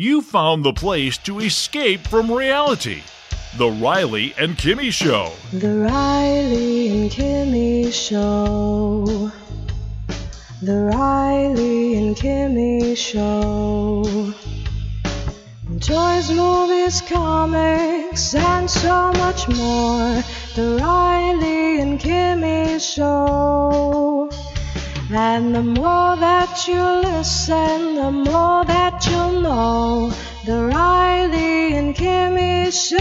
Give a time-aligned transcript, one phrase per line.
[0.00, 3.02] You found the place to escape from reality.
[3.56, 5.32] The Riley and Kimmy Show.
[5.52, 9.32] The Riley and Kimmy Show.
[10.62, 14.32] The Riley and Kimmy Show.
[15.80, 20.22] Toys, movies, comics, and so much more.
[20.54, 24.30] The Riley and Kimmy Show.
[25.10, 30.12] And the more that you listen, the more that you'll know.
[30.44, 32.98] The Riley and Kimmy Show.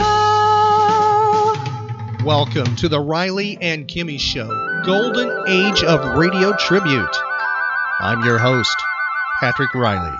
[2.26, 4.48] Welcome to the Riley and Kimmy Show,
[4.85, 7.13] Golden Age of Radio Tribute.
[7.99, 8.77] I'm your host,
[9.41, 10.18] Patrick Riley.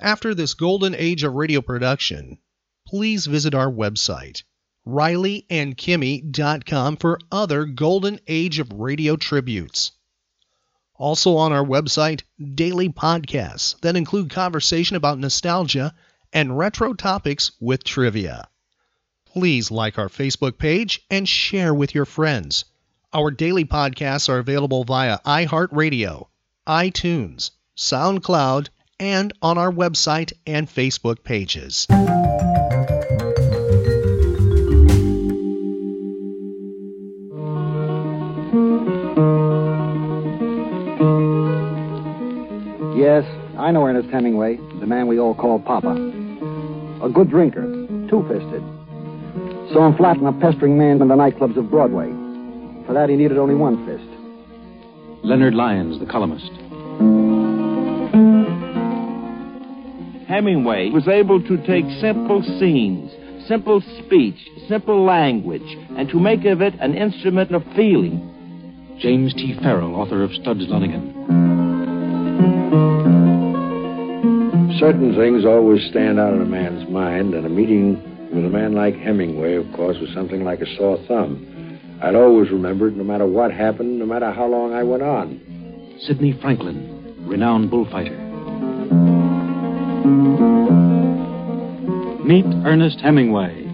[0.00, 2.38] After this golden age of radio production,
[2.86, 4.44] please visit our website,
[4.88, 9.92] rileyandkimmy.com, for other golden age of radio tributes.
[11.00, 12.20] Also on our website,
[12.54, 15.94] daily podcasts that include conversation about nostalgia
[16.30, 18.46] and retro topics with trivia.
[19.24, 22.66] Please like our Facebook page and share with your friends.
[23.14, 26.26] Our daily podcasts are available via iHeartRadio,
[26.66, 31.86] iTunes, SoundCloud, and on our website and Facebook pages.
[43.00, 43.24] Yes,
[43.56, 45.88] I know Ernest Hemingway, the man we all call Papa.
[47.02, 47.62] A good drinker,
[48.10, 48.60] two fisted.
[49.72, 52.10] Saw him flatten a pestering man in the nightclubs of Broadway.
[52.86, 54.04] For that, he needed only one fist.
[55.24, 56.50] Leonard Lyons, the columnist.
[60.28, 63.10] Hemingway was able to take simple scenes,
[63.48, 64.36] simple speech,
[64.68, 68.98] simple language, and to make of it an instrument of feeling.
[69.00, 69.56] James T.
[69.62, 71.59] Farrell, author of Studs Lonigan.
[74.78, 78.00] Certain things always stand out in a man's mind, and a meeting
[78.32, 81.46] with a man like Hemingway, of course, was something like a sore thumb.
[82.00, 85.40] I'd always remember it no matter what happened, no matter how long I went on.
[86.00, 88.16] Sidney Franklin, renowned bullfighter.
[92.24, 93.64] Meet Ernest Hemingway.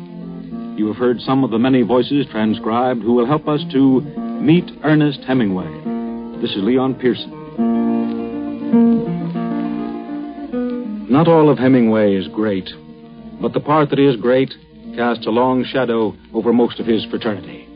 [0.78, 4.00] You have heard some of the many voices transcribed who will help us to
[4.40, 6.40] meet Ernest Hemingway.
[6.40, 7.35] This is Leon Pearson.
[11.08, 12.68] Not all of Hemingway is great,
[13.40, 14.52] but the part that is great
[14.96, 17.66] casts a long shadow over most of his fraternity.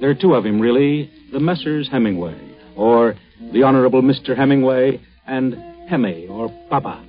[0.00, 1.88] There are two of him, really the Messrs.
[1.90, 2.38] Hemingway,
[2.76, 3.14] or
[3.52, 4.36] the Honorable Mr.
[4.36, 5.54] Hemingway, and
[5.88, 7.04] Hemi, or Papa.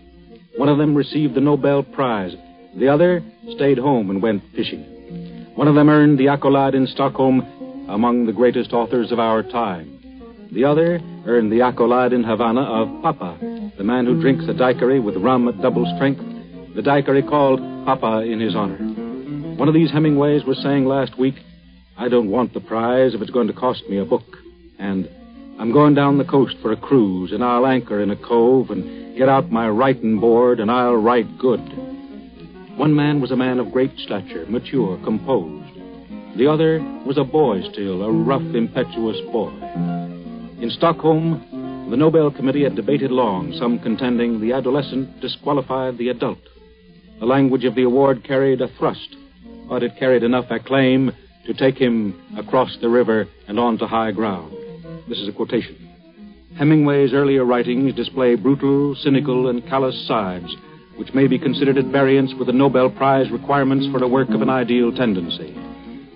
[0.57, 2.35] One of them received the Nobel Prize,
[2.75, 3.23] the other
[3.55, 4.83] stayed home and went fishing.
[5.55, 9.96] One of them earned the accolade in Stockholm among the greatest authors of our time.
[10.51, 13.37] The other earned the accolade in Havana of Papa,
[13.77, 16.21] the man who drinks a daiquiri with rum at double strength,
[16.75, 18.77] the daiquiri called Papa in his honor.
[19.57, 21.35] One of these Hemingways was saying last week,
[21.97, 24.23] I don't want the prize if it's going to cost me a book.
[24.79, 25.09] And
[25.59, 29.17] I'm going down the coast for a cruise, and I'll anchor in a cove and
[29.17, 31.59] get out my writing board, and I'll write good.
[32.77, 35.73] One man was a man of great stature, mature, composed.
[36.37, 39.96] The other was a boy still, a rough, impetuous boy.
[40.59, 46.39] In Stockholm, the Nobel Committee had debated long, some contending the adolescent disqualified the adult.
[47.19, 49.15] The language of the award carried a thrust,
[49.69, 51.11] but it carried enough acclaim
[51.45, 54.51] to take him across the river and onto high ground.
[55.07, 55.77] This is a quotation.
[56.57, 60.55] Hemingway's earlier writings display brutal, cynical, and callous sides,
[60.95, 64.41] which may be considered at variance with the Nobel Prize requirements for a work of
[64.41, 65.55] an ideal tendency.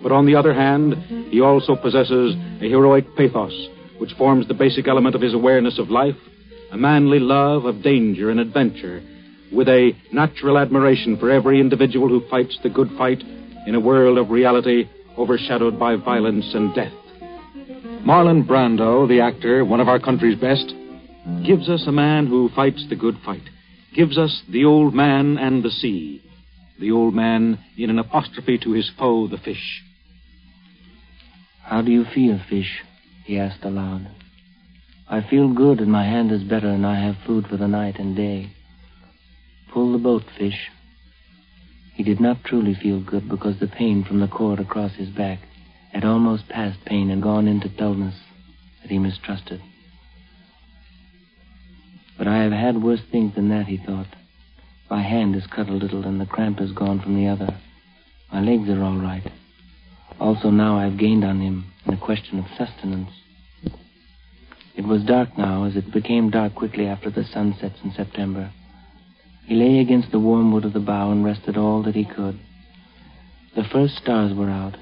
[0.02, 0.96] But on the other hand,
[1.30, 3.70] he also possesses a heroic pathos,
[4.02, 6.16] which forms the basic element of his awareness of life,
[6.72, 9.00] a manly love of danger and adventure,
[9.54, 13.22] with a natural admiration for every individual who fights the good fight
[13.68, 14.90] in a world of reality
[15.20, 16.92] overshadowed by violence and death.
[18.04, 20.74] Marlon Brando, the actor, one of our country's best,
[21.46, 23.48] gives us a man who fights the good fight,
[23.96, 26.24] gives us the old man and the sea,
[26.80, 29.84] the old man in an apostrophe to his foe, the fish.
[31.62, 32.82] How do you feel, fish?
[33.24, 34.08] He asked aloud.
[35.10, 38.00] I feel good, and my hand is better, and I have food for the night
[38.00, 38.52] and day.
[39.74, 40.70] Pull the boat, fish.
[41.94, 45.40] He did not truly feel good because the pain from the cord across his back
[45.92, 48.16] had almost passed pain and gone into dullness
[48.82, 49.62] that he mistrusted.
[52.18, 54.08] But I have had worse things than that, he thought.
[54.90, 57.58] My hand is cut a little, and the cramp is gone from the other.
[58.32, 59.24] My legs are all right.
[60.22, 63.10] Also, now I've gained on him in the question of sustenance.
[64.76, 68.52] It was dark now, as it became dark quickly after the sun sets in September.
[69.48, 72.40] He lay against the warm wood of the bough and rested all that he could.
[73.56, 74.78] The first stars were out.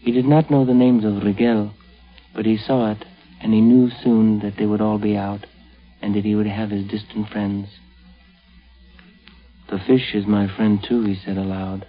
[0.00, 1.72] He did not know the names of Rigel,
[2.34, 3.04] but he saw it,
[3.40, 5.46] and he knew soon that they would all be out,
[6.02, 7.68] and that he would have his distant friends.
[9.70, 11.86] The fish is my friend, too, he said aloud,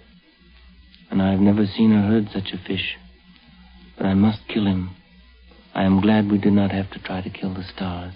[1.10, 2.96] and I have never seen or heard such a fish.
[3.96, 4.90] But I must kill him.
[5.74, 8.14] I am glad we did not have to try to kill the stars.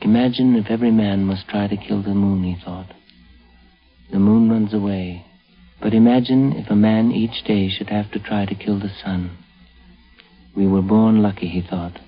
[0.00, 2.92] Imagine if every man must try to kill the moon, he thought.
[4.12, 5.26] The moon runs away.
[5.80, 9.36] But imagine if a man each day should have to try to kill the sun.
[10.56, 11.98] We were born lucky, he thought.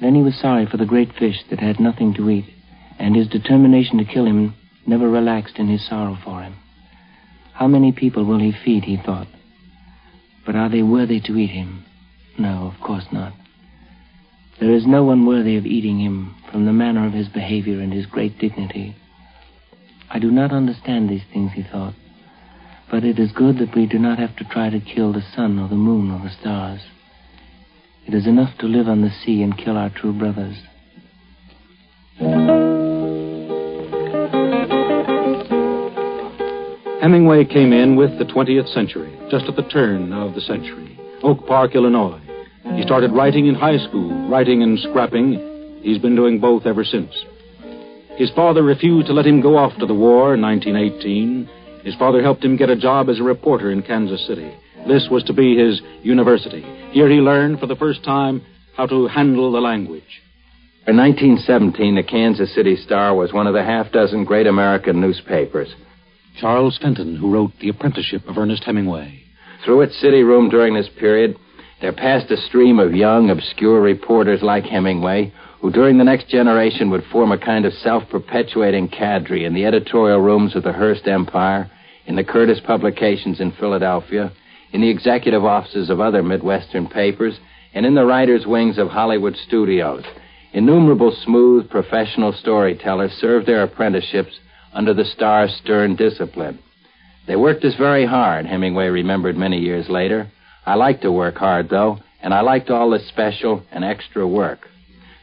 [0.00, 2.46] Then he was sorry for the great fish that had nothing to eat,
[2.98, 4.54] and his determination to kill him
[4.86, 6.54] never relaxed in his sorrow for him.
[7.58, 9.26] How many people will he feed, he thought.
[10.46, 11.84] But are they worthy to eat him?
[12.38, 13.32] No, of course not.
[14.60, 17.92] There is no one worthy of eating him from the manner of his behavior and
[17.92, 18.94] his great dignity.
[20.08, 21.94] I do not understand these things, he thought,
[22.92, 25.58] but it is good that we do not have to try to kill the sun
[25.58, 26.80] or the moon or the stars.
[28.06, 30.58] It is enough to live on the sea and kill our true brothers.
[37.08, 41.00] Hemingway came in with the 20th century, just at the turn of the century.
[41.22, 42.20] Oak Park, Illinois.
[42.76, 45.80] He started writing in high school, writing and scrapping.
[45.80, 47.10] He's been doing both ever since.
[48.18, 51.48] His father refused to let him go off to the war in 1918.
[51.82, 54.52] His father helped him get a job as a reporter in Kansas City.
[54.86, 56.60] This was to be his university.
[56.90, 58.42] Here he learned for the first time
[58.76, 60.20] how to handle the language.
[60.86, 65.74] In 1917, the Kansas City Star was one of the half dozen great American newspapers.
[66.40, 69.22] Charles Fenton, who wrote The Apprenticeship of Ernest Hemingway.
[69.64, 71.36] Through its city room during this period,
[71.80, 76.90] there passed a stream of young, obscure reporters like Hemingway, who during the next generation
[76.90, 81.08] would form a kind of self perpetuating cadre in the editorial rooms of the Hearst
[81.08, 81.68] Empire,
[82.06, 84.30] in the Curtis publications in Philadelphia,
[84.72, 87.38] in the executive offices of other Midwestern papers,
[87.74, 90.04] and in the writers' wings of Hollywood studios.
[90.52, 94.38] Innumerable smooth, professional storytellers served their apprenticeships
[94.72, 96.58] under the star's stern discipline.
[97.26, 100.30] They worked us very hard, Hemingway remembered many years later.
[100.64, 104.60] I liked to work hard, though, and I liked all the special and extra work.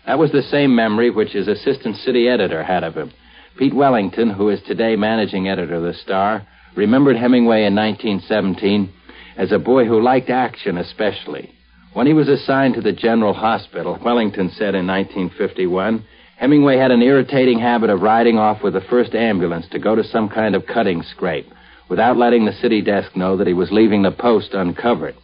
[0.06, 3.12] That was the same memory which his assistant city editor had of him.
[3.57, 6.45] Pete Wellington, who is today managing editor of the Star,
[6.75, 8.91] remembered Hemingway in 1917
[9.38, 11.51] as a boy who liked action especially.
[11.94, 16.03] When he was assigned to the General Hospital, Wellington said in 1951,
[16.37, 20.03] Hemingway had an irritating habit of riding off with the first ambulance to go to
[20.03, 21.47] some kind of cutting scrape
[21.89, 25.15] without letting the city desk know that he was leaving the post uncovered.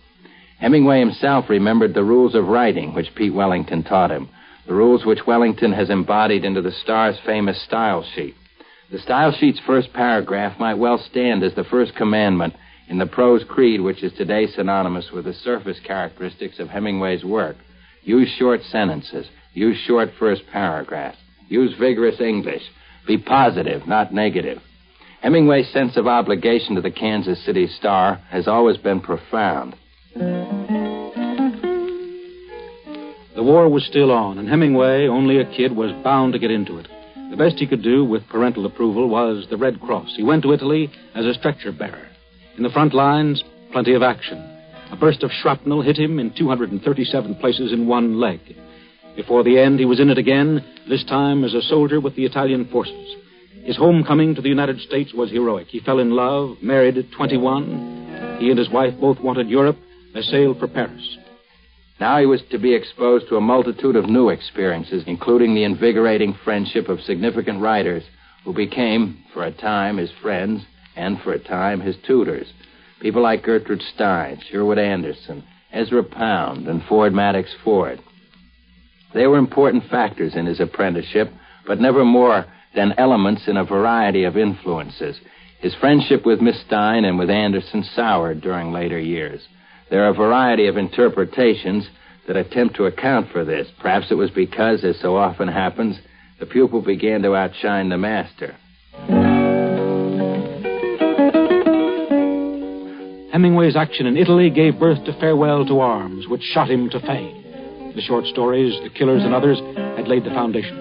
[0.60, 4.30] Hemingway himself remembered the rules of writing which Pete Wellington taught him,
[4.68, 8.36] the rules which Wellington has embodied into the Star's famous style sheet.
[8.92, 12.54] The style sheet's first paragraph might well stand as the first commandment
[12.88, 17.56] in the prose creed which is today synonymous with the surface characteristics of Hemingway's work.
[18.04, 19.28] Use short sentences.
[19.54, 21.18] Use short first paragraphs.
[21.50, 22.62] Use vigorous English.
[23.06, 24.60] Be positive, not negative.
[25.22, 29.76] Hemingway's sense of obligation to the Kansas City Star has always been profound.
[33.36, 36.78] The war was still on, and Hemingway, only a kid, was bound to get into
[36.78, 36.88] it.
[37.30, 40.16] The best he could do with parental approval was the Red Cross.
[40.16, 42.08] He went to Italy as a stretcher bearer.
[42.58, 44.38] In the front lines, plenty of action.
[44.92, 48.40] A burst of shrapnel hit him in 237 places in one leg.
[49.16, 52.26] Before the end, he was in it again, this time as a soldier with the
[52.26, 53.16] Italian forces.
[53.64, 55.68] His homecoming to the United States was heroic.
[55.68, 58.38] He fell in love, married at 21.
[58.40, 59.78] He and his wife both wanted Europe.
[60.14, 61.18] They sailed for Paris.
[62.00, 66.36] Now he was to be exposed to a multitude of new experiences, including the invigorating
[66.44, 68.04] friendship of significant writers
[68.44, 70.64] who became, for a time, his friends
[70.96, 72.52] and, for a time, his tutors.
[73.02, 78.02] People like Gertrude Stein, Sherwood Anderson, Ezra Pound, and Ford Madox Ford.
[79.14, 81.32] They were important factors in his apprenticeship,
[81.68, 85.20] but never more than elements in a variety of influences.
[85.60, 89.42] His friendship with Miss Stein and with Anderson soured during later years.
[89.90, 91.88] There are a variety of interpretations
[92.28, 93.68] that attempt to account for this.
[93.80, 96.00] Perhaps it was because, as so often happens,
[96.40, 98.56] the pupil began to outshine the master.
[103.32, 107.41] Hemingway's action in Italy gave birth to Farewell to Arms, which shot him to fame.
[107.96, 109.60] The short stories, The Killers, and others
[109.98, 110.80] had laid the foundation.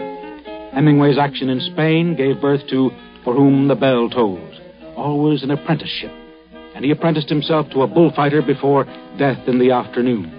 [0.73, 2.91] Hemingway's action in Spain gave birth to
[3.25, 4.61] For Whom the Bell Tolls,
[4.97, 6.13] always an apprenticeship.
[6.75, 8.85] And he apprenticed himself to a bullfighter before
[9.19, 10.31] Death in the Afternoon.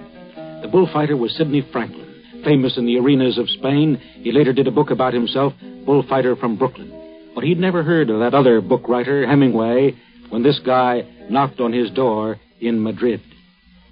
[0.62, 2.08] The bullfighter was Sidney Franklin,
[2.46, 3.98] famous in the arenas of Spain.
[4.22, 5.54] He later did a book about himself,
[5.86, 6.90] Bullfighter from Brooklyn.
[7.36, 9.96] But he'd never heard of that other book writer, Hemingway,
[10.30, 13.22] when this guy knocked on his door in Madrid.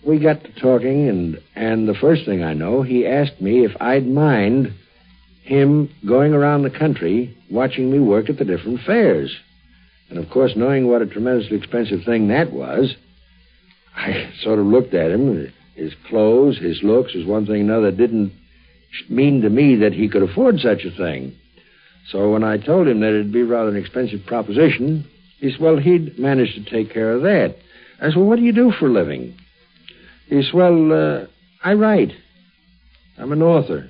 [0.05, 3.71] We got to talking, and and the first thing I know, he asked me if
[3.81, 4.73] I'd mind
[5.43, 9.35] him going around the country watching me work at the different fairs.
[10.09, 12.95] And of course, knowing what a tremendously expensive thing that was,
[13.95, 15.51] I sort of looked at him.
[15.75, 18.33] His clothes, his looks, was one thing another didn't
[19.09, 21.35] mean to me that he could afford such a thing.
[22.11, 25.07] So when I told him that it'd be rather an expensive proposition,
[25.39, 27.55] he said, well, he'd manage to take care of that.
[28.01, 29.37] I said, well, what do you do for a living?
[30.29, 31.25] Said, well, uh,
[31.63, 32.11] I write.
[33.17, 33.89] I'm an author.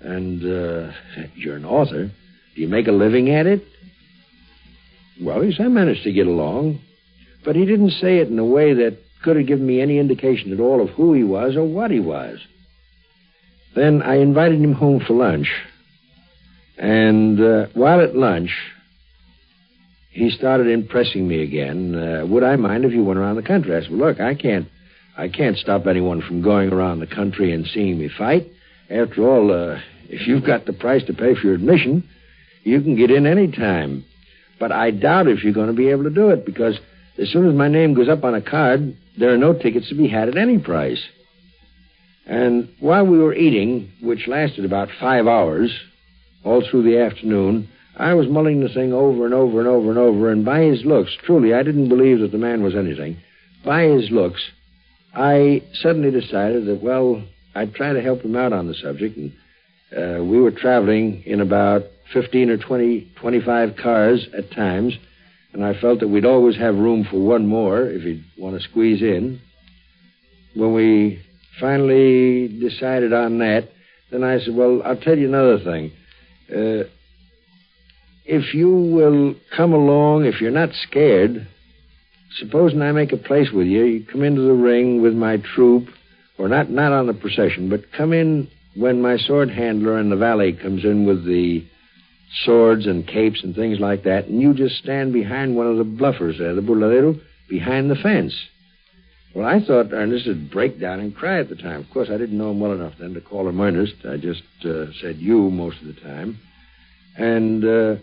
[0.00, 0.92] And, uh,
[1.34, 2.10] you're an author?
[2.54, 3.62] Do you make a living at it?
[5.20, 6.80] Well, he said, I managed to get along.
[7.44, 10.52] But he didn't say it in a way that could have given me any indication
[10.52, 12.38] at all of who he was or what he was.
[13.74, 15.48] Then I invited him home for lunch.
[16.76, 18.50] And uh, while at lunch,
[20.10, 21.94] he started impressing me again.
[21.94, 23.76] Uh, would I mind if you went around the country?
[23.76, 24.68] I said, well, look, I can't,
[25.16, 28.50] I can't stop anyone from going around the country and seeing me fight.
[28.90, 32.08] After all, uh, if you've got the price to pay for your admission,
[32.64, 34.04] you can get in any time.
[34.58, 36.78] But I doubt if you're going to be able to do it because
[37.16, 39.94] as soon as my name goes up on a card, there are no tickets to
[39.94, 41.02] be had at any price.
[42.26, 45.72] And while we were eating, which lasted about five hours,
[46.44, 49.98] all through the afternoon, I was mulling the thing over and over and over and
[49.98, 53.18] over, and by his looks, truly, I didn't believe that the man was anything.
[53.64, 54.40] By his looks,
[55.14, 57.22] I suddenly decided that, well,
[57.54, 59.32] I'd try to help him out on the subject, and
[59.96, 61.82] uh, we were traveling in about
[62.12, 64.94] 15 or 20, 25 cars at times,
[65.52, 68.68] and I felt that we'd always have room for one more if he'd want to
[68.68, 69.40] squeeze in.
[70.54, 71.22] When we
[71.58, 73.68] finally decided on that,
[74.10, 75.92] then I said, Well, I'll tell you another thing.
[76.50, 76.88] Uh,
[78.30, 81.48] if you will come along, if you're not scared,
[82.36, 85.88] supposing I make a place with you, you come into the ring with my troop,
[86.38, 90.16] or not, not on the procession, but come in when my sword handler and the
[90.16, 91.66] valet comes in with the
[92.44, 95.84] swords and capes and things like that, and you just stand behind one of the
[95.84, 98.32] bluffers there, the burladero, behind the fence.
[99.34, 101.80] Well, I thought Ernest would break down and cry at the time.
[101.80, 103.94] Of course, I didn't know him well enough then to call him Ernest.
[104.08, 106.38] I just uh, said you most of the time.
[107.16, 107.96] And uh,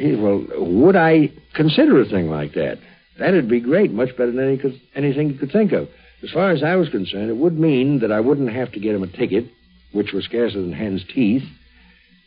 [0.00, 2.78] well, would I consider a thing like that?
[3.18, 5.88] That'd be great, much better than any, anything you could think of.
[6.22, 8.94] As far as I was concerned, it would mean that I wouldn't have to get
[8.94, 9.46] him a ticket,
[9.92, 11.44] which was scarcer than hen's teeth.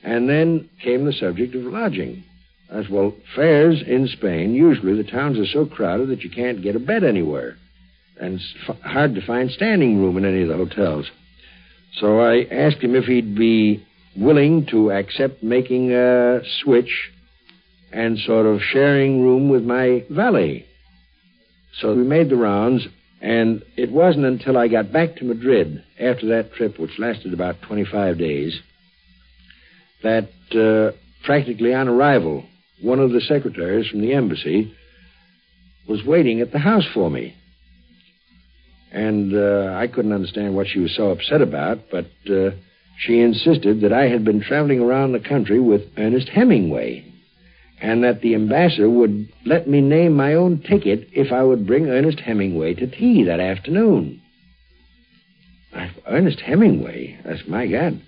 [0.03, 2.23] And then came the subject of lodging.
[2.69, 6.75] As well, fairs in Spain, usually the towns are so crowded that you can't get
[6.75, 7.57] a bed anywhere.
[8.19, 11.09] And it's f- hard to find standing room in any of the hotels.
[11.99, 17.11] So I asked him if he'd be willing to accept making a switch
[17.93, 20.65] and sort of sharing room with my valet.
[21.79, 22.87] So we made the rounds,
[23.21, 27.61] and it wasn't until I got back to Madrid after that trip, which lasted about
[27.67, 28.59] 25 days,
[30.01, 32.45] that uh, practically on arrival,
[32.81, 34.73] one of the secretaries from the embassy
[35.87, 37.35] was waiting at the house for me.
[38.91, 42.51] And uh, I couldn't understand what she was so upset about, but uh,
[42.99, 47.12] she insisted that I had been traveling around the country with Ernest Hemingway,
[47.83, 51.87] and that the ambassador would let me name my own ticket if I would bring
[51.87, 54.21] Ernest Hemingway to tea that afternoon.
[56.07, 57.19] Ernest Hemingway?
[57.25, 58.01] That's my God.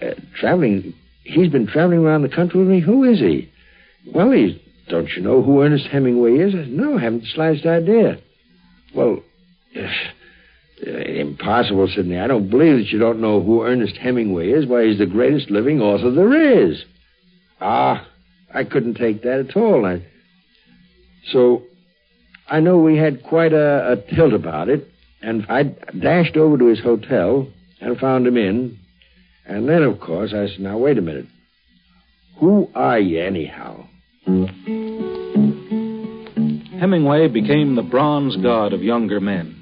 [0.00, 0.94] Uh, traveling
[1.28, 2.80] He's been traveling around the country with me.
[2.80, 3.50] Who is he?
[4.14, 4.52] Well, he's.
[4.88, 6.54] Don't you know who Ernest Hemingway is?
[6.54, 8.18] I said, no, I haven't the slightest idea.
[8.94, 9.22] Well,
[9.76, 12.18] uh, impossible, Sidney.
[12.18, 14.64] I don't believe that you don't know who Ernest Hemingway is.
[14.64, 16.82] Why, he's the greatest living author there is.
[17.60, 18.07] Ah,
[18.52, 19.84] I couldn't take that at all.
[19.84, 20.02] I,
[21.30, 21.62] so,
[22.48, 24.88] I know we had quite a, a tilt about it,
[25.20, 25.64] and I
[25.98, 27.48] dashed over to his hotel
[27.80, 28.78] and found him in,
[29.46, 31.26] and then, of course, I said, now, wait a minute.
[32.40, 33.86] Who are you, anyhow?
[36.78, 39.54] Hemingway became the bronze god of younger men.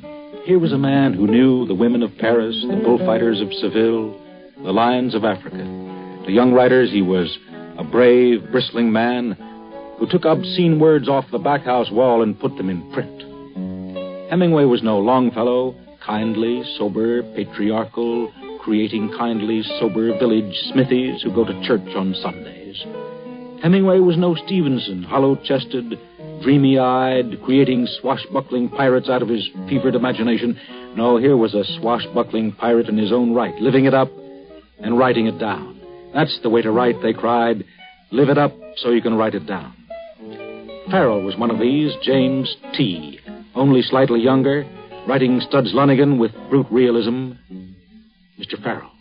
[0.44, 4.20] Here was a man who knew the women of Paris, the bullfighters of Seville,
[4.62, 5.56] the lions of Africa.
[5.56, 7.36] To young writers, he was
[7.78, 9.36] a brave, bristling man
[9.98, 13.22] who took obscene words off the backhouse wall and put them in print.
[14.30, 21.66] Hemingway was no Longfellow, kindly, sober, patriarchal, creating kindly, sober village smithies who go to
[21.66, 22.84] church on Sundays.
[23.62, 25.98] Hemingway was no Stevenson, hollow chested,
[26.42, 30.58] dreamy eyed, creating swashbuckling pirates out of his fevered imagination.
[30.96, 34.10] No, here was a swashbuckling pirate in his own right, living it up
[34.78, 35.75] and writing it down.
[36.16, 37.62] That's the way to write, they cried.
[38.10, 39.74] Live it up so you can write it down.
[40.90, 43.20] Farrell was one of these, James T.,
[43.54, 44.64] only slightly younger,
[45.06, 47.32] writing Studs Lonigan with brute realism.
[48.40, 48.62] Mr.
[48.62, 48.92] Farrell.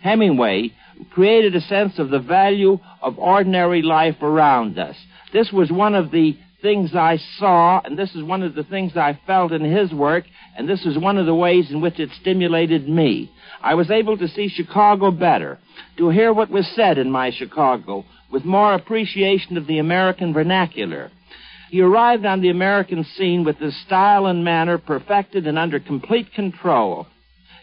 [0.00, 0.72] Hemingway
[1.10, 4.94] created a sense of the value of ordinary life around us.
[5.32, 8.96] This was one of the things I saw, and this is one of the things
[8.96, 10.24] I felt in his work,
[10.56, 13.28] and this is one of the ways in which it stimulated me.
[13.62, 15.58] I was able to see Chicago better,
[15.96, 21.10] to hear what was said in my Chicago with more appreciation of the American vernacular.
[21.70, 26.32] He arrived on the American scene with his style and manner perfected and under complete
[26.32, 27.06] control.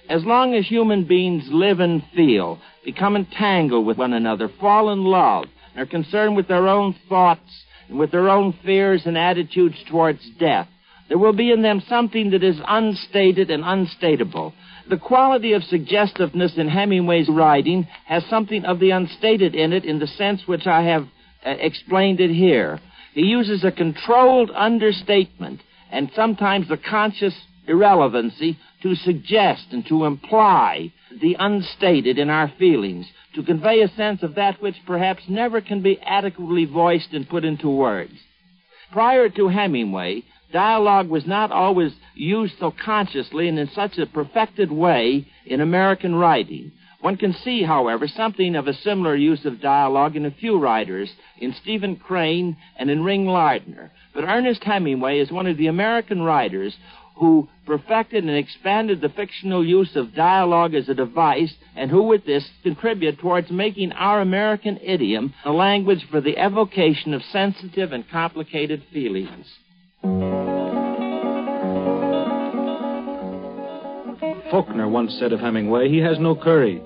[0.10, 5.04] As long as human beings live and feel, become entangled with one another, fall in
[5.04, 9.78] love, and are concerned with their own thoughts and with their own fears and attitudes
[9.90, 10.68] towards death,
[11.08, 14.54] there will be in them something that is unstated and unstatable.
[14.88, 19.98] The quality of suggestiveness in Hemingway's writing has something of the unstated in it in
[19.98, 21.08] the sense which I have
[21.44, 22.80] uh, explained it here.
[23.14, 27.34] He uses a controlled understatement and sometimes a conscious
[27.68, 34.22] irrelevancy to suggest and to imply the unstated in our feelings, to convey a sense
[34.22, 38.14] of that which perhaps never can be adequately voiced and put into words.
[38.92, 40.24] Prior to Hemingway,
[40.56, 46.16] dialogue was not always used so consciously and in such a perfected way in American
[46.16, 46.72] writing.
[47.02, 51.12] One can see, however, something of a similar use of dialogue in a few writers,
[51.38, 53.92] in Stephen Crane and in Ring Lardner.
[54.14, 56.78] But Ernest Hemingway is one of the American writers
[57.18, 62.26] who perfected and expanded the fictional use of dialogue as a device, and who with
[62.26, 68.10] this contribute towards making our American idiom a language for the evocation of sensitive and
[68.10, 69.48] complicated feelings.
[74.52, 76.82] Faulkner once said of Hemingway, he has no courage.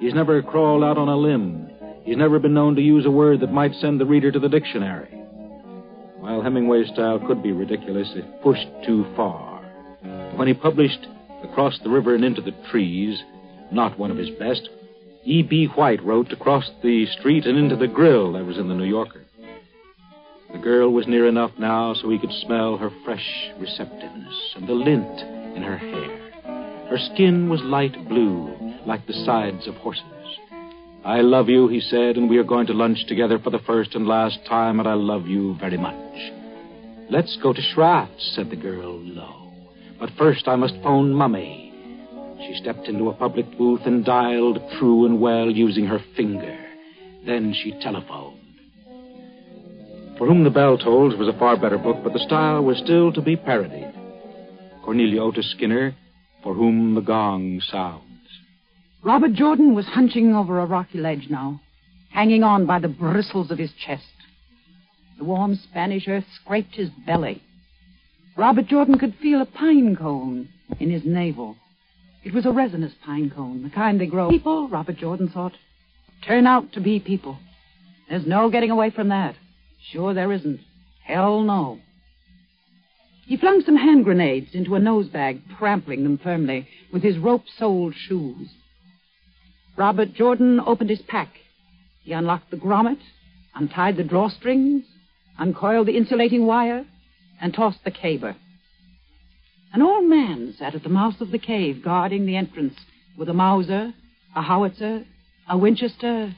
[0.00, 1.70] He's never crawled out on a limb.
[2.04, 4.48] He's never been known to use a word that might send the reader to the
[4.48, 5.08] dictionary.
[6.18, 9.62] While Hemingway's style could be ridiculous, it pushed too far.
[10.36, 11.06] When he published
[11.42, 13.22] Across the River and Into the Trees,
[13.72, 14.68] not one of his best,
[15.24, 15.66] E.B.
[15.74, 19.24] White wrote Across the Street and Into the Grill that was in the New Yorker.
[20.52, 24.74] The girl was near enough now so he could smell her fresh receptiveness and the
[24.74, 25.20] lint
[25.56, 26.29] in her hair.
[26.90, 28.52] Her skin was light blue,
[28.84, 30.02] like the sides of horses.
[31.04, 33.94] I love you, he said, and we are going to lunch together for the first
[33.94, 35.94] and last time, and I love you very much.
[37.08, 39.52] Let's go to Schrafft's, said the girl low.
[40.00, 41.72] But first I must phone Mummy.
[42.40, 46.58] She stepped into a public booth and dialed true and well using her finger.
[47.24, 48.40] Then she telephoned.
[50.18, 53.12] For Whom the Bell Tolls was a far better book, but the style was still
[53.12, 53.94] to be parodied.
[54.84, 55.94] Cornelia Otis Skinner
[56.42, 58.04] for whom the gong sounds.
[59.02, 61.60] Robert Jordan was hunching over a rocky ledge now,
[62.10, 64.04] hanging on by the bristles of his chest.
[65.18, 67.42] The warm Spanish earth scraped his belly.
[68.36, 70.48] Robert Jordan could feel a pine cone
[70.78, 71.56] in his navel.
[72.24, 74.30] It was a resinous pine cone, the kind they grow.
[74.30, 75.52] People, Robert Jordan thought,
[76.26, 77.38] turn out to be people.
[78.08, 79.34] There's no getting away from that.
[79.90, 80.60] Sure there isn't.
[81.04, 81.80] Hell no.
[83.30, 88.48] He flung some hand grenades into a nosebag, trampling them firmly with his rope-soled shoes.
[89.76, 91.28] Robert Jordan opened his pack.
[92.02, 92.98] He unlocked the grommet,
[93.54, 94.82] untied the drawstrings,
[95.38, 96.84] uncoiled the insulating wire,
[97.40, 98.34] and tossed the caber.
[99.72, 102.74] An old man sat at the mouth of the cave, guarding the entrance
[103.16, 103.94] with a Mauser,
[104.34, 105.04] a howitzer,
[105.48, 106.34] a Winchester,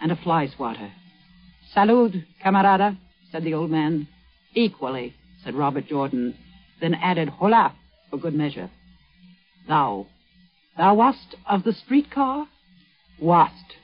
[0.00, 0.92] and a fly swatter.
[1.74, 2.96] Salud, camarada,
[3.32, 4.06] said the old man.
[4.54, 6.34] Equally, said Robert Jordan,
[6.80, 7.74] then added, Hola,
[8.10, 8.70] for good measure.
[9.66, 10.06] Thou,
[10.76, 12.46] thou wast of the streetcar?
[13.20, 13.76] Wast.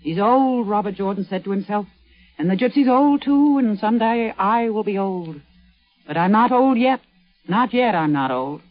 [0.00, 1.86] He's old, Robert Jordan said to himself,
[2.38, 5.40] and the gypsy's old too, and someday I will be old.
[6.06, 7.00] But I'm not old yet.
[7.48, 8.62] Not yet I'm not old.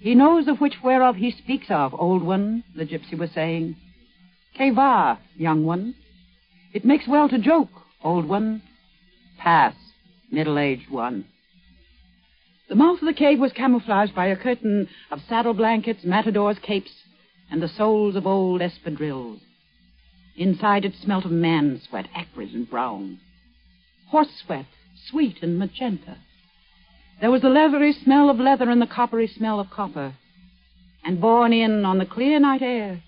[0.00, 3.76] He knows of which whereof he speaks of, old one, the gypsy was saying.
[4.56, 5.94] Que va, young one?
[6.72, 7.70] It makes well to joke,
[8.02, 8.62] old one.
[9.38, 9.74] Pass
[10.30, 11.26] middle-aged one.
[12.68, 17.04] The mouth of the cave was camouflaged by a curtain of saddle blankets, matadors' capes,
[17.50, 19.40] and the soles of old espadrilles.
[20.36, 23.20] Inside it smelt of man sweat, acrid and brown.
[24.08, 24.66] Horse sweat,
[25.08, 26.16] sweet and magenta.
[27.20, 30.14] There was the leathery smell of leather and the coppery smell of copper.
[31.04, 33.02] And borne in on the clear night air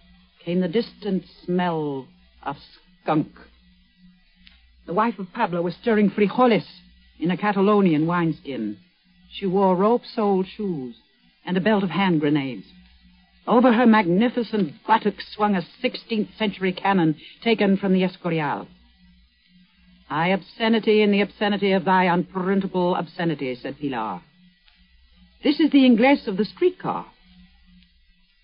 [0.45, 2.07] came the distant smell
[2.43, 2.57] of
[3.03, 3.33] skunk.
[4.87, 6.67] The wife of Pablo was stirring frijoles
[7.19, 8.79] in a Catalonian wineskin.
[9.33, 10.97] She wore rope-soled shoes
[11.45, 12.67] and a belt of hand grenades.
[13.47, 18.67] Over her magnificent buttocks swung a 16th century cannon taken from the Escorial.
[20.09, 24.23] High obscenity in the obscenity of thy unprintable obscenity, said Pilar.
[25.43, 27.07] This is the inglés of the streetcar.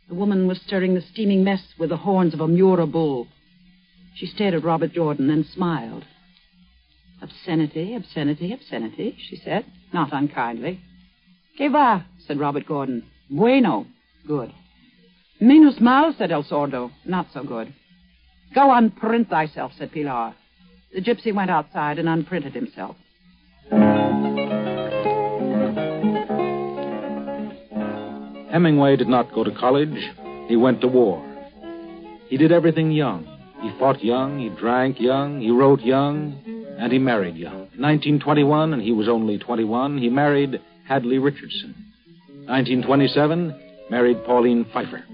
[0.08, 3.28] The woman was stirring the steaming mess with the horns of a Miura bull.
[4.14, 6.04] She stared at Robert Jordan and smiled.
[7.22, 10.80] Obscenity, obscenity, obscenity, she said, not unkindly.
[11.56, 13.04] Que va, said Robert Jordan.
[13.30, 13.86] Bueno,
[14.26, 14.52] good.
[15.40, 17.72] Menos mal, said El Sordo, not so good.
[18.54, 20.34] Go unprint thyself, said Pilar.
[20.92, 22.96] The gypsy went outside and unprinted himself.
[28.50, 29.96] Hemingway did not go to college.
[30.48, 31.24] He went to war.
[32.28, 33.26] He did everything young.
[33.62, 37.68] He fought young, he drank young, he wrote young, and he married young.
[37.78, 41.74] 1921, and he was only 21, he married Hadley Richardson.
[42.46, 45.04] 1927, married Pauline Pfeiffer.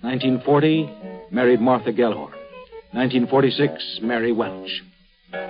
[0.00, 0.90] 1940,
[1.30, 2.32] married Martha Gellhorn.
[2.92, 4.80] 1946, Mary Welsh.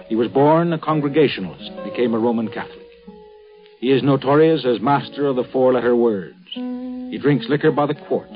[0.08, 2.78] He was born a Congregationalist, became a Roman Catholic.
[3.80, 6.36] He is notorious as master of the four letter words.
[6.54, 8.30] He drinks liquor by the quart.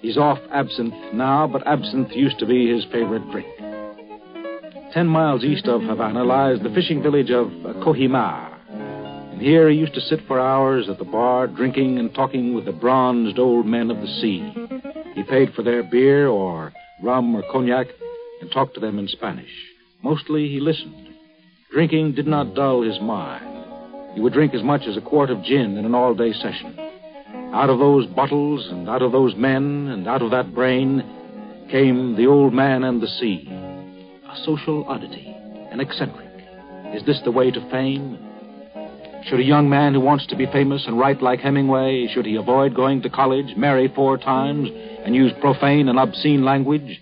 [0.00, 3.48] He's off absinthe now, but absinthe used to be his favorite drink.
[4.92, 7.48] Ten miles east of Havana lies the fishing village of
[7.82, 8.58] Cojimar.
[8.70, 12.64] And here he used to sit for hours at the bar, drinking and talking with
[12.64, 14.50] the bronzed old men of the sea.
[15.14, 16.72] He paid for their beer or
[17.02, 17.88] rum or cognac
[18.40, 19.50] and talked to them in Spanish.
[20.02, 21.08] Mostly he listened.
[21.70, 24.14] Drinking did not dull his mind.
[24.14, 26.78] He would drink as much as a quart of gin in an all day session.
[27.52, 32.16] Out of those bottles and out of those men and out of that brain came
[32.16, 33.67] the old man and the sea.
[34.30, 35.34] A social oddity,
[35.70, 36.28] an eccentric.
[36.94, 38.18] Is this the way to fame?
[39.24, 42.36] Should a young man who wants to be famous and write like Hemingway, should he
[42.36, 44.68] avoid going to college, marry four times,
[45.04, 47.00] and use profane and obscene language?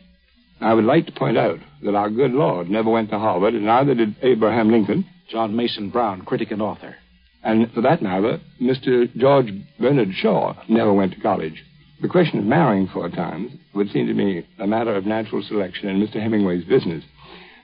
[0.60, 3.66] I would like to point out that our good Lord never went to Harvard, and
[3.66, 5.04] neither did Abraham Lincoln.
[5.28, 6.94] John Mason Brown, critic and author.
[7.42, 9.12] And for that matter, Mr.
[9.16, 11.64] George Bernard Shaw never went to college.
[12.00, 15.88] The question of marrying four times would seem to me a matter of natural selection
[15.88, 16.22] in Mr.
[16.22, 17.02] Hemingway's business.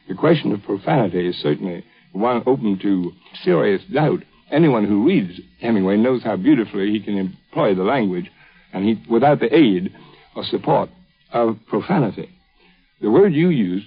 [0.09, 3.13] The question of profanity is certainly one open to
[3.43, 4.23] serious doubt.
[4.51, 8.31] Anyone who reads Hemingway knows how beautifully he can employ the language,
[8.73, 9.93] and he, without the aid
[10.37, 10.91] or support
[11.33, 12.29] of profanity.
[13.01, 13.87] The word you used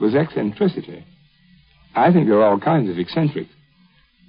[0.00, 1.04] was eccentricity.
[1.94, 3.50] I think there are all kinds of eccentrics.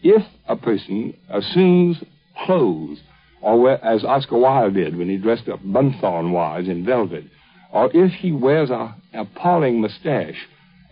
[0.03, 1.97] If a person assumes
[2.45, 2.99] clothes,
[3.41, 7.25] or wear, as Oscar Wilde did when he dressed up Bunthorne wise in velvet,
[7.71, 10.47] or if he wears a appalling mustache,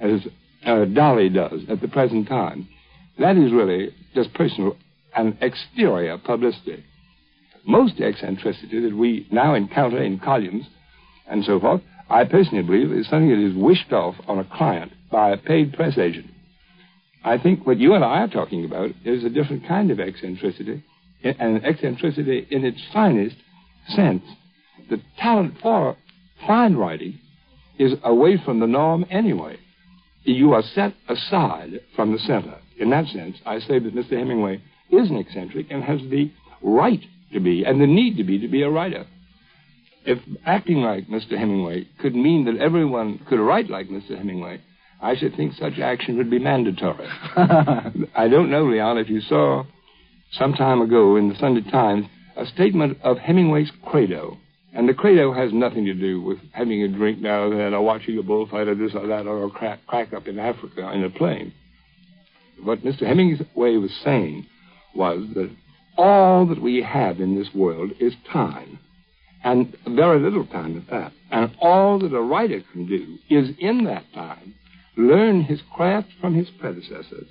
[0.06, 0.22] as
[0.66, 2.68] uh, Dalí does at the present time,
[3.20, 4.76] that is really just personal
[5.16, 6.84] and exterior publicity.
[7.66, 10.66] Most eccentricity that we now encounter in columns
[11.28, 14.92] and so forth, I personally believe is something that is wished off on a client
[15.12, 16.30] by a paid press agent.
[17.24, 20.84] I think what you and I are talking about is a different kind of eccentricity,
[21.24, 23.36] an eccentricity in its finest
[23.88, 24.22] sense.
[24.90, 25.98] The talent for
[26.46, 27.20] fine writing
[27.80, 29.58] is away from the norm anyway.
[30.26, 32.58] You are set aside from the center.
[32.78, 34.18] In that sense, I say that Mr.
[34.18, 34.62] Hemingway
[34.92, 38.48] is an eccentric and has the right to be and the need to be to
[38.48, 39.06] be a writer.
[40.06, 41.38] If acting like Mr.
[41.38, 44.18] Hemingway could mean that everyone could write like Mr.
[44.18, 44.62] Hemingway,
[45.02, 47.08] I should think such action would be mandatory.
[47.36, 49.64] I don't know, Leon, if you saw
[50.32, 54.38] some time ago in the Sunday Times a statement of Hemingway's credo.
[54.76, 57.82] And the credo has nothing to do with having a drink now and then, or
[57.82, 61.02] watching a bullfight, or this or that, or a crack, crack up in Africa in
[61.06, 61.54] a plane.
[62.62, 63.08] What Mr.
[63.08, 64.46] Hemingway was saying
[64.94, 65.50] was that
[65.98, 68.80] all that we have in this world is time,
[69.46, 71.14] and very little time at that.
[71.32, 74.56] And all that a writer can do is in that time
[74.98, 77.28] learn his craft from his predecessors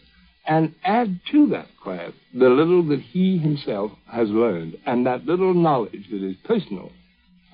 [0.47, 5.55] and add to that craft the little that he himself has learned and that little
[5.55, 6.91] knowledge that is personal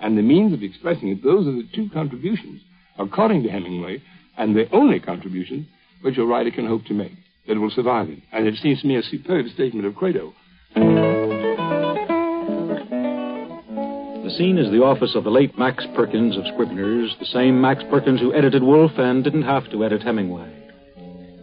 [0.00, 1.22] and the means of expressing it.
[1.22, 2.62] Those are the two contributions,
[2.98, 4.02] according to Hemingway,
[4.36, 5.68] and the only contribution
[6.02, 7.12] which a writer can hope to make
[7.46, 8.22] that will survive him.
[8.32, 10.32] And it seems to me a superb statement of credo.
[14.24, 17.82] The scene is the office of the late Max Perkins of Scribner's, the same Max
[17.90, 20.56] Perkins who edited Wolfe and didn't have to edit Hemingway.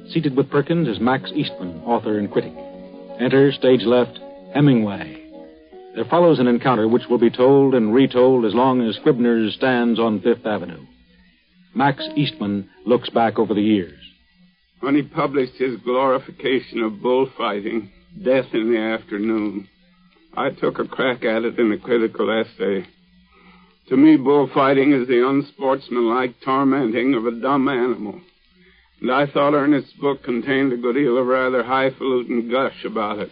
[0.10, 2.54] Seated with Perkins is Max Eastman, author and critic.
[3.20, 4.18] Enter, stage left,
[4.54, 5.27] Hemingway.
[5.98, 10.00] There follows an encounter which will be told and retold as long as Scribner's stands
[10.00, 10.86] on Fifth Avenue.
[11.74, 14.00] Max Eastman looks back over the years.
[14.82, 17.90] when he published his glorification of bullfighting,
[18.24, 19.68] Death in the Afternoon.
[20.36, 22.86] I took a crack at it in a critical essay.
[23.90, 28.22] To me, bullfighting is the unsportsmanlike tormenting of a dumb animal.
[29.02, 33.32] And I thought Ernest's book contained a good deal of rather highfalutin gush about it.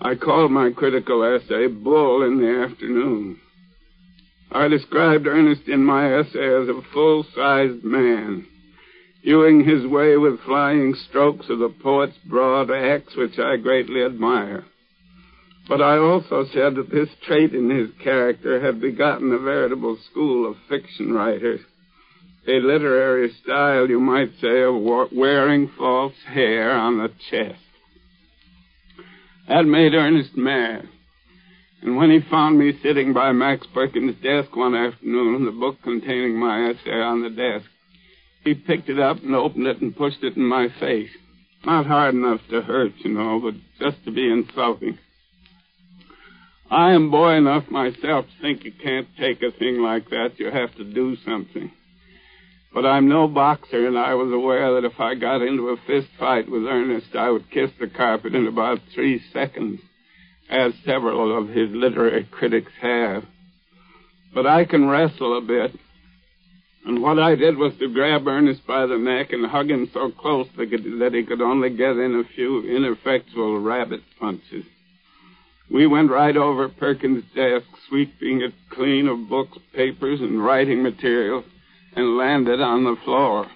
[0.00, 3.38] I called my critical essay Bull in the Afternoon.
[4.50, 8.46] I described Ernest in my essay as a full-sized man,
[9.22, 14.64] hewing his way with flying strokes of the poet's broad axe, which I greatly admire.
[15.66, 20.48] But I also said that this trait in his character had begotten a veritable school
[20.48, 21.60] of fiction writers,
[22.46, 24.74] a literary style, you might say, of
[25.10, 27.63] wearing false hair on the chest.
[29.48, 30.88] That made Ernest mad.
[31.82, 36.38] And when he found me sitting by Max Perkins' desk one afternoon, the book containing
[36.38, 37.66] my essay on the desk,
[38.42, 41.10] he picked it up and opened it and pushed it in my face.
[41.64, 44.98] Not hard enough to hurt, you know, but just to be insulting.
[46.70, 50.38] I am boy enough myself to think you can't take a thing like that.
[50.38, 51.70] You have to do something.
[52.74, 56.08] But I'm no boxer, and I was aware that if I got into a fist
[56.18, 59.80] fight with Ernest, I would kiss the carpet in about three seconds,
[60.50, 63.24] as several of his literary critics have.
[64.34, 65.78] But I can wrestle a bit.
[66.84, 70.10] And what I did was to grab Ernest by the neck and hug him so
[70.10, 74.64] close that he could only get in a few ineffectual rabbit punches.
[75.70, 81.44] We went right over Perkins' desk, sweeping it clean of books, papers, and writing materials,
[81.96, 83.46] and landed on the floor.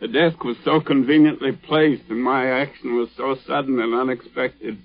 [0.00, 4.78] The desk was so conveniently placed and my action was so sudden and unexpected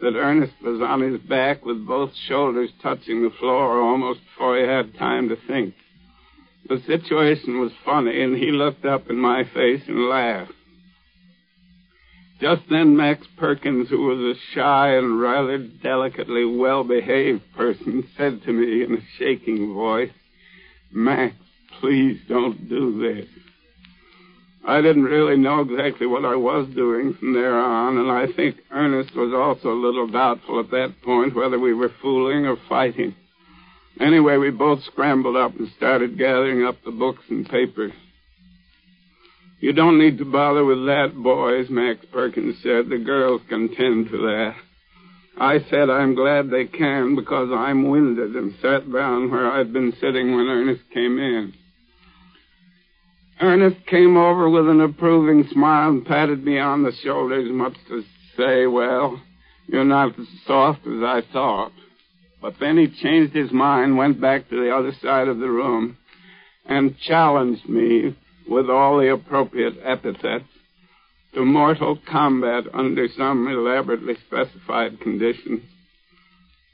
[0.00, 4.66] that Ernest was on his back with both shoulders touching the floor almost before he
[4.66, 5.74] had time to think.
[6.68, 10.52] The situation was funny, and he looked up in my face and laughed.
[12.40, 18.42] Just then, Max Perkins, who was a shy and rather delicately well behaved person, said
[18.42, 20.12] to me in a shaking voice,
[20.92, 21.34] Max,
[21.80, 23.28] please don't do this.
[24.66, 28.56] I didn't really know exactly what I was doing from there on, and I think
[28.70, 33.14] Ernest was also a little doubtful at that point whether we were fooling or fighting.
[34.00, 37.92] Anyway, we both scrambled up and started gathering up the books and papers.
[39.60, 42.88] You don't need to bother with that, boys, Max Perkins said.
[42.88, 44.54] The girls can tend to that.
[45.40, 49.92] I said I'm glad they can because I'm winded and sat down where I'd been
[50.00, 51.54] sitting when Ernest came in.
[53.40, 58.02] Ernest came over with an approving smile and patted me on the shoulders, much to
[58.36, 59.22] say, well,
[59.68, 61.70] you're not as soft as I thought.
[62.42, 65.98] But then he changed his mind, went back to the other side of the room,
[66.66, 68.16] and challenged me
[68.48, 70.44] with all the appropriate epithets
[71.38, 75.60] to mortal combat under some elaborately specified conditions.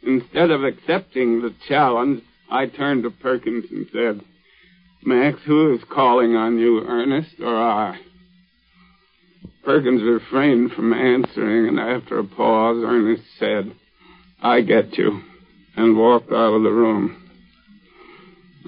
[0.03, 4.23] Instead of accepting the challenge, I turned to Perkins and said,
[5.05, 7.99] Max, who is calling on you, Ernest or I?
[9.67, 13.71] Perkins refrained from answering, and after a pause, Ernest said,
[14.43, 15.21] I get you,
[15.77, 17.23] and walked out of the room.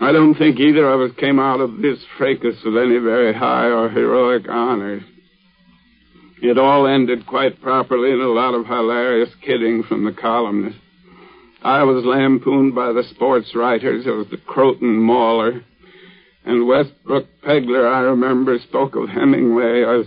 [0.02, 3.68] I don't think either of us came out of this fracas with any very high
[3.68, 5.02] or heroic honors.
[6.42, 10.80] It all ended quite properly in a lot of hilarious kidding from the columnists.
[11.62, 15.64] I was lampooned by the sports writers as the Croton Mauler,
[16.44, 20.06] and Westbrook Pegler, I remember, spoke of Hemingway as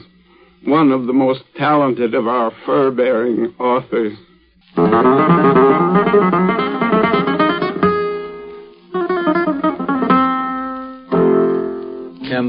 [0.64, 4.18] one of the most talented of our fur-bearing authors.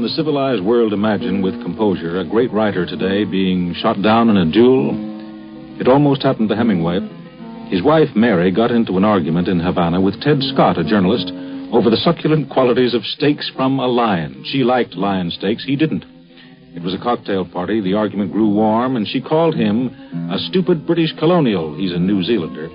[0.01, 4.37] Can the civilized world imagine with composure a great writer today being shot down in
[4.37, 4.97] a duel?
[5.79, 7.01] It almost happened to Hemingway.
[7.69, 11.29] His wife, Mary, got into an argument in Havana with Ted Scott, a journalist,
[11.71, 14.43] over the succulent qualities of steaks from a lion.
[14.47, 16.03] She liked lion steaks, he didn't.
[16.73, 17.79] It was a cocktail party.
[17.79, 19.93] The argument grew warm, and she called him
[20.33, 21.77] a stupid British colonial.
[21.77, 22.69] He's a New Zealander.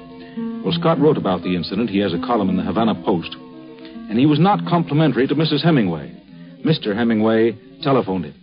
[0.62, 1.90] Well, Scott wrote about the incident.
[1.90, 3.34] He has a column in the Havana Post.
[3.34, 5.64] And he was not complimentary to Mrs.
[5.64, 6.22] Hemingway.
[6.64, 6.94] Mr.
[6.94, 8.34] Hemingway telephoned him.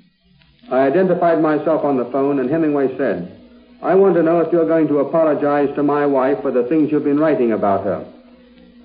[0.71, 3.39] I identified myself on the phone, and Hemingway said,
[3.81, 6.91] I want to know if you're going to apologize to my wife for the things
[6.91, 8.05] you've been writing about her.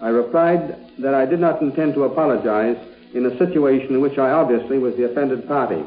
[0.03, 2.77] I replied that I did not intend to apologize
[3.15, 5.83] in a situation in which I obviously was the offended party.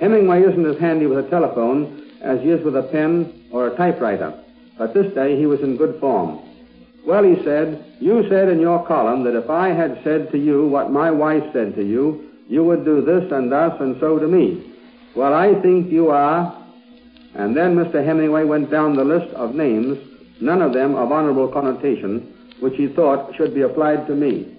[0.00, 3.76] Hemingway isn't as handy with a telephone as he is with a pen or a
[3.76, 4.44] typewriter,
[4.76, 6.47] but this day he was in good form.
[7.08, 10.68] Well, he said, you said in your column that if I had said to you
[10.68, 14.28] what my wife said to you, you would do this and thus and so to
[14.28, 14.74] me.
[15.16, 16.54] Well, I think you are.
[17.34, 18.04] And then Mr.
[18.04, 19.96] Hemingway went down the list of names,
[20.42, 24.54] none of them of honorable connotation, which he thought should be applied to me.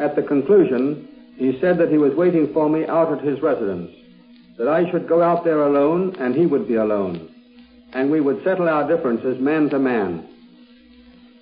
[0.00, 3.92] At the conclusion, he said that he was waiting for me out at his residence,
[4.56, 7.32] that I should go out there alone and he would be alone,
[7.92, 10.28] and we would settle our differences man to man.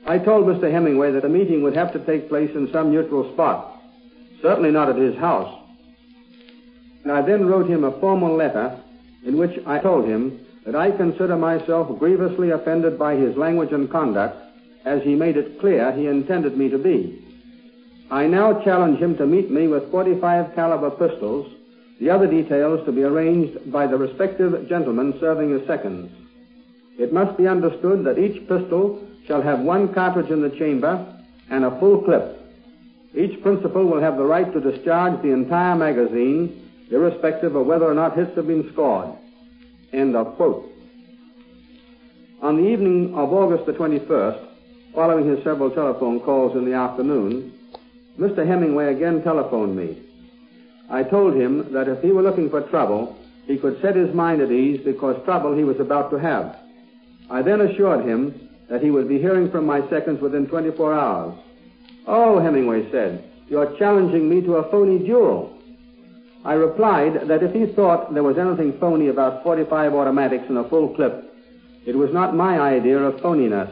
[0.07, 0.71] I told Mr.
[0.71, 3.83] Hemingway that a meeting would have to take place in some neutral spot,
[4.41, 5.53] certainly not at his house.
[7.03, 8.81] And I then wrote him a formal letter
[9.25, 13.91] in which I told him that I consider myself grievously offended by his language and
[13.91, 14.37] conduct,
[14.85, 17.25] as he made it clear he intended me to be.
[18.09, 21.53] I now challenge him to meet me with 45 caliber pistols,
[21.99, 26.13] the other details to be arranged by the respective gentlemen serving as seconds.
[26.97, 31.05] It must be understood that each pistol shall have one cartridge in the chamber
[31.51, 32.41] and a full clip.
[33.15, 37.95] Each principal will have the right to discharge the entire magazine, irrespective of whether or
[37.95, 39.17] not hits have been scored.
[39.93, 40.71] End of quote.
[42.43, 44.47] On the evening of August the 21st,
[44.95, 47.53] following his several telephone calls in the afternoon,
[48.19, 48.47] Mr.
[48.47, 50.03] Hemingway again telephoned me.
[50.91, 54.41] I told him that if he were looking for trouble, he could set his mind
[54.41, 56.57] at ease because trouble he was about to have.
[57.31, 61.39] I then assured him that he would be hearing from my seconds within 24 hours.
[62.07, 65.57] Oh, Hemingway said, you're challenging me to a phony duel.
[66.45, 70.69] I replied that if he thought there was anything phony about 45 automatics in a
[70.69, 71.33] full clip,
[71.87, 73.71] it was not my idea of phoniness.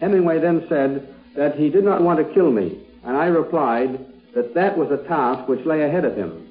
[0.00, 4.54] Hemingway then said that he did not want to kill me, and I replied that
[4.54, 6.48] that was a task which lay ahead of him.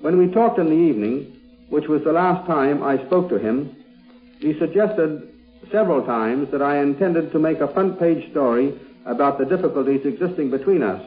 [0.00, 3.74] When we talked in the evening, which was the last time I spoke to him,
[4.38, 5.33] he suggested
[5.70, 10.50] several times that I intended to make a front page story about the difficulties existing
[10.50, 11.02] between us.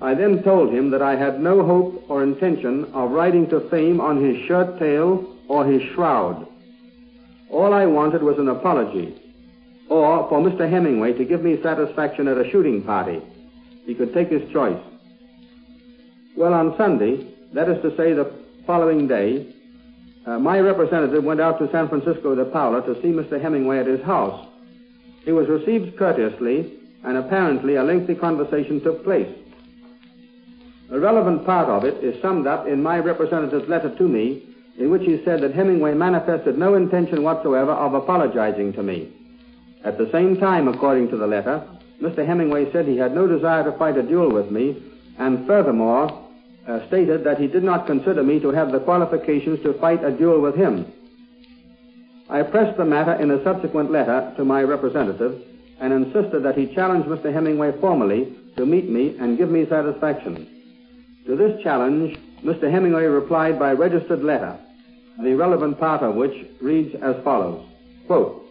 [0.00, 4.00] I then told him that I had no hope or intention of riding to fame
[4.00, 6.46] on his shirt tail or his shroud.
[7.50, 9.20] All I wanted was an apology,
[9.88, 10.70] or for Mr.
[10.70, 13.20] Hemingway to give me satisfaction at a shooting party.
[13.86, 14.80] He could take his choice.
[16.36, 18.30] Well, on Sunday, that is to say the
[18.66, 19.54] following day,
[20.28, 23.40] uh, my representative went out to San Francisco de Paula to see Mr.
[23.40, 24.46] Hemingway at his house.
[25.24, 29.34] He was received courteously, and apparently a lengthy conversation took place.
[30.90, 34.42] A relevant part of it is summed up in my representative's letter to me,
[34.78, 39.10] in which he said that Hemingway manifested no intention whatsoever of apologizing to me.
[39.82, 41.66] At the same time, according to the letter,
[42.02, 42.26] Mr.
[42.26, 44.82] Hemingway said he had no desire to fight a duel with me,
[45.18, 46.27] and furthermore,
[46.68, 50.10] uh, stated that he did not consider me to have the qualifications to fight a
[50.10, 50.92] duel with him.
[52.28, 55.42] I pressed the matter in a subsequent letter to my representative
[55.80, 57.32] and insisted that he challenge Mr.
[57.32, 60.46] Hemingway formally to meet me and give me satisfaction.
[61.26, 62.70] To this challenge, Mr.
[62.70, 64.58] Hemingway replied by registered letter,
[65.22, 67.66] the relevant part of which reads as follows,
[68.06, 68.44] quote,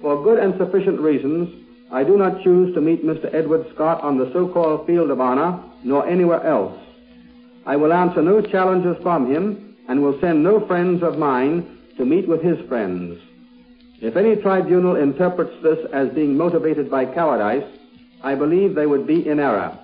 [0.00, 3.32] For good and sufficient reasons, I do not choose to meet Mr.
[3.34, 6.81] Edward Scott on the so-called field of honor, nor anywhere else.
[7.66, 12.04] I will answer no challenges from him, and will send no friends of mine to
[12.04, 13.20] meet with his friends.
[14.00, 17.64] If any tribunal interprets this as being motivated by cowardice,
[18.22, 19.78] I believe they would be in error.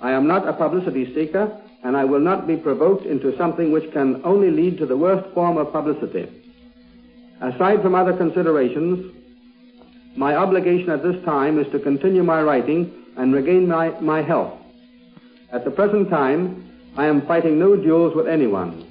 [0.00, 3.92] I am not a publicity seeker, and I will not be provoked into something which
[3.92, 6.28] can only lead to the worst form of publicity.
[7.40, 9.14] Aside from other considerations,
[10.16, 14.54] my obligation at this time is to continue my writing and regain my, my health.
[15.52, 18.84] At the present time, I am fighting no duels with anyone.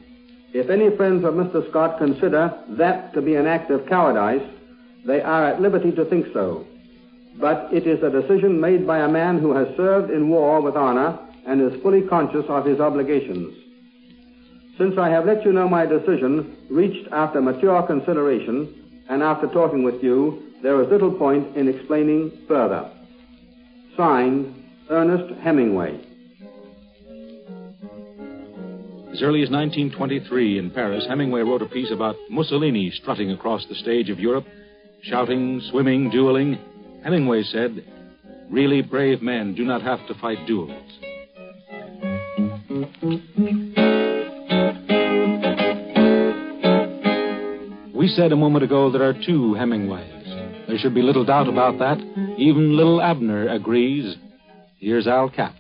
[0.54, 1.68] If any friends of Mr.
[1.70, 4.48] Scott consider that to be an act of cowardice,
[5.06, 6.66] they are at liberty to think so.
[7.40, 10.76] But it is a decision made by a man who has served in war with
[10.76, 13.56] honor and is fully conscious of his obligations.
[14.78, 19.84] Since I have let you know my decision, reached after mature consideration, and after talking
[19.84, 22.90] with you, there is little point in explaining further.
[23.96, 24.54] Signed,
[24.90, 26.07] Ernest Hemingway.
[29.18, 33.74] As early as 1923 in Paris, Hemingway wrote a piece about Mussolini strutting across the
[33.74, 34.46] stage of Europe,
[35.02, 36.60] shouting, swimming, dueling.
[37.04, 37.84] Hemingway said,
[38.52, 40.70] Really brave men do not have to fight duels.
[47.96, 50.68] We said a moment ago there are two Hemingways.
[50.68, 51.98] There should be little doubt about that.
[52.38, 54.16] Even little Abner agrees.
[54.78, 55.56] Here's Al Capp.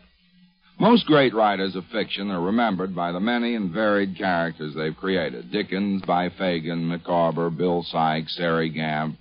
[0.79, 5.51] Most great writers of fiction are remembered by the many and varied characters they've created.
[5.51, 9.17] Dickens by Fagin, Micawber, Bill Sikes, Sairey Gamp.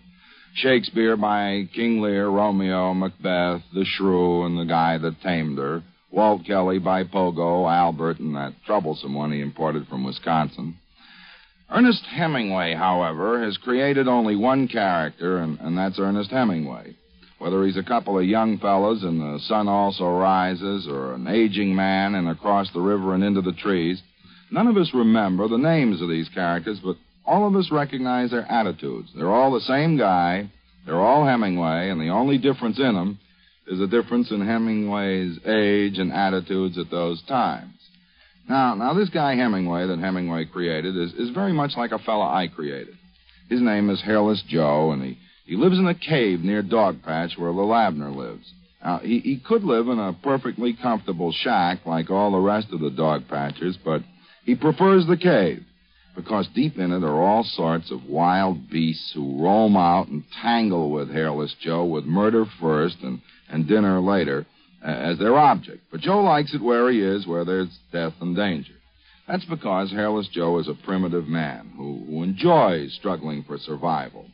[0.56, 5.82] Shakespeare by King Lear, Romeo, Macbeth, the Shrew, and the guy that tamed her.
[6.10, 10.76] Walt Kelly by Pogo, Albert, and that troublesome one he imported from Wisconsin.
[11.70, 16.96] Ernest Hemingway, however, has created only one character, and, and that's Ernest Hemingway.
[17.38, 21.74] Whether he's a couple of young fellows and The Sun Also Rises or an aging
[21.74, 24.02] man and Across the River and Into the Trees,
[24.50, 28.50] none of us remember the names of these characters, but all of us recognize their
[28.50, 29.10] attitudes.
[29.14, 30.50] They're all the same guy,
[30.86, 33.18] they're all Hemingway, and the only difference in them
[33.66, 37.74] is a difference in Hemingway's age and attitudes at those times.
[38.48, 42.24] Now, now this guy Hemingway that Hemingway created is, is very much like a fellow
[42.24, 42.96] I created.
[43.48, 47.52] His name is Hairless Joe, and he, he lives in a cave near Dogpatch where
[47.52, 48.52] Lil Abner lives.
[48.84, 52.80] Now, he, he could live in a perfectly comfortable shack like all the rest of
[52.80, 54.02] the dog patchers, but
[54.44, 55.64] he prefers the cave
[56.16, 60.90] because deep in it are all sorts of wild beasts who roam out and tangle
[60.90, 64.46] with Hairless Joe with murder first and, and dinner later
[64.84, 65.82] uh, as their object.
[65.92, 68.72] But Joe likes it where he is, where there's death and danger.
[69.28, 74.26] That's because Hairless Joe is a primitive man who, who enjoys struggling for survival.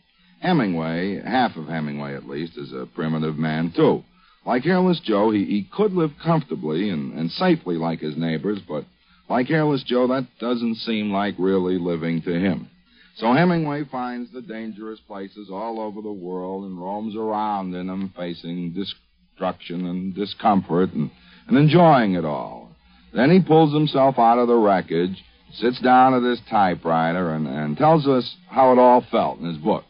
[0.42, 4.02] Hemingway, half of Hemingway at least, is a primitive man, too.
[4.44, 8.84] Like Hairless Joe, he, he could live comfortably and, and safely like his neighbors, but
[9.28, 12.68] like Hairless Joe, that doesn't seem like really living to him.
[13.16, 18.12] So Hemingway finds the dangerous places all over the world and roams around in them,
[18.16, 21.08] facing destruction and discomfort and,
[21.46, 22.74] and enjoying it all.
[23.14, 25.22] Then he pulls himself out of the wreckage,
[25.52, 29.58] sits down at his typewriter, and, and tells us how it all felt in his
[29.58, 29.86] books.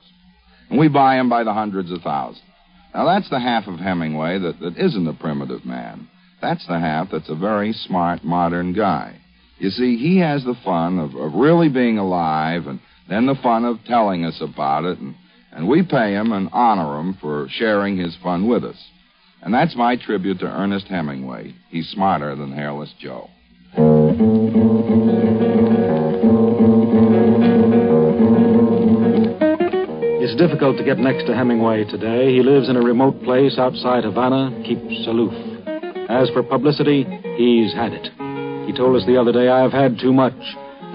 [0.73, 2.43] And we buy him by the hundreds of thousands.
[2.95, 6.09] Now, that's the half of Hemingway that, that isn't a primitive man.
[6.41, 9.20] That's the half that's a very smart, modern guy.
[9.59, 13.66] You see, he has the fun of, of really being alive and then the fun
[13.66, 15.14] of telling us about it, and,
[15.53, 18.83] and we pay him and honor him for sharing his fun with us.
[19.43, 21.55] And that's my tribute to Ernest Hemingway.
[21.68, 23.29] He's smarter than Hairless Joe.
[30.49, 32.34] Difficult to get next to Hemingway today.
[32.34, 35.32] He lives in a remote place outside Havana, keeps aloof.
[36.11, 37.05] As for publicity,
[37.36, 38.11] he's had it.
[38.66, 40.34] He told us the other day, I have had too much,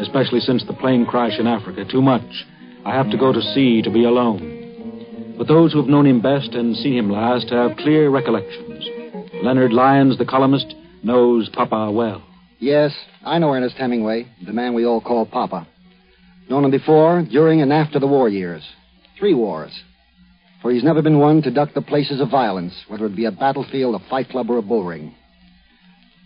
[0.01, 1.85] especially since the plane crash in Africa.
[1.89, 2.27] Too much.
[2.83, 5.35] I have to go to sea to be alone.
[5.37, 8.83] But those who have known him best and seen him last have clear recollections.
[9.43, 12.21] Leonard Lyons, the columnist, knows Papa well.
[12.59, 12.93] Yes,
[13.23, 15.65] I know Ernest Hemingway, the man we all call Papa.
[16.49, 18.63] Known him before, during, and after the war years.
[19.17, 19.71] Three wars.
[20.61, 23.31] For he's never been one to duck the places of violence, whether it be a
[23.31, 25.15] battlefield, a fight club, or a bull ring.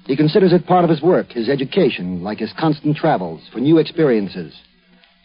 [0.06, 3.78] He considers it part of his work, his education, like his constant travels, for new
[3.78, 4.54] experiences,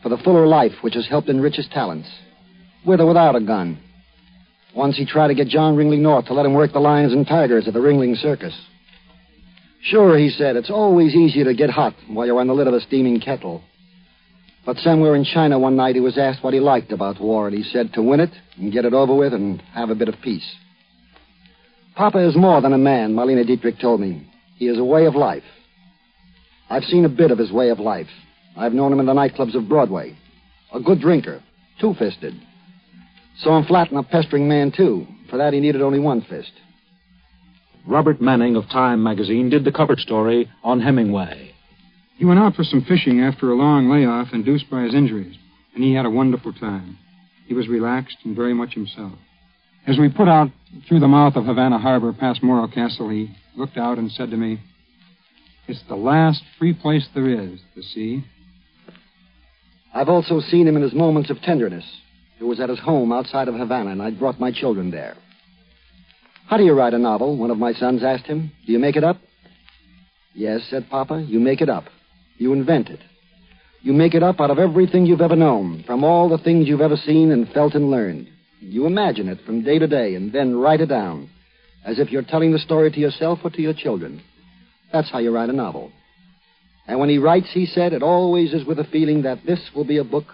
[0.03, 2.09] for the fuller life which has helped enrich his talents
[2.87, 3.79] with or without a gun.
[4.75, 7.27] Once he tried to get John Ringling North to let him work the lions and
[7.27, 8.55] tigers at the Ringling Circus.
[9.83, 12.75] Sure, he said, it's always easier to get hot while you're on the lid of
[12.75, 13.62] a steaming kettle.
[14.67, 17.57] But somewhere in China one night he was asked what he liked about war, and
[17.57, 20.21] he said to win it and get it over with and have a bit of
[20.23, 20.47] peace.
[21.95, 24.29] Papa is more than a man, Marlene Dietrich told me.
[24.57, 25.45] He is a way of life.
[26.69, 28.09] I've seen a bit of his way of life.
[28.57, 30.19] I've known him in the nightclubs of Broadway.
[30.75, 31.41] A good drinker,
[31.81, 32.35] two fisted,
[33.39, 35.07] Saw him flatten a pestering man, too.
[35.31, 36.53] For that, he needed only one fist.
[37.87, 41.53] Robert Manning of Time magazine did the cover story on Hemingway.
[42.17, 45.37] He went out for some fishing after a long layoff induced by his injuries,
[45.75, 46.99] and he had a wonderful time.
[47.47, 49.12] He was relaxed and very much himself.
[49.87, 50.49] As we put out
[50.89, 54.37] through the mouth of Havana Harbor past Morro Castle, he looked out and said to
[54.37, 54.59] me,
[55.69, 58.25] It's the last free place there is, the sea.
[59.95, 61.85] I've also seen him in his moments of tenderness,
[62.39, 65.17] who was at his home outside of Havana, and I'd brought my children there.
[66.49, 67.37] How do you write a novel?
[67.37, 68.53] One of my sons asked him.
[68.67, 69.19] Do you make it up?
[70.35, 71.85] Yes, said Papa, you make it up.
[72.39, 73.01] You invent it.
[73.82, 76.80] You make it up out of everything you've ever known, from all the things you've
[76.80, 78.28] ever seen and felt and learned.
[78.61, 81.30] You imagine it from day to day and then write it down,
[81.84, 84.22] as if you're telling the story to yourself or to your children.
[84.93, 85.93] That's how you write a novel.
[86.89, 89.84] And when he writes, he said, it always is with a feeling that this will
[89.84, 90.26] be a book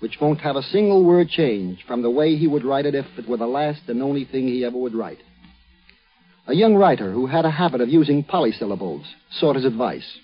[0.00, 3.06] which won't have a single word change from the way he would write it if
[3.16, 5.18] it were the last and only thing he ever would write.
[6.46, 10.18] A young writer who had a habit of using polysyllables sought his advice.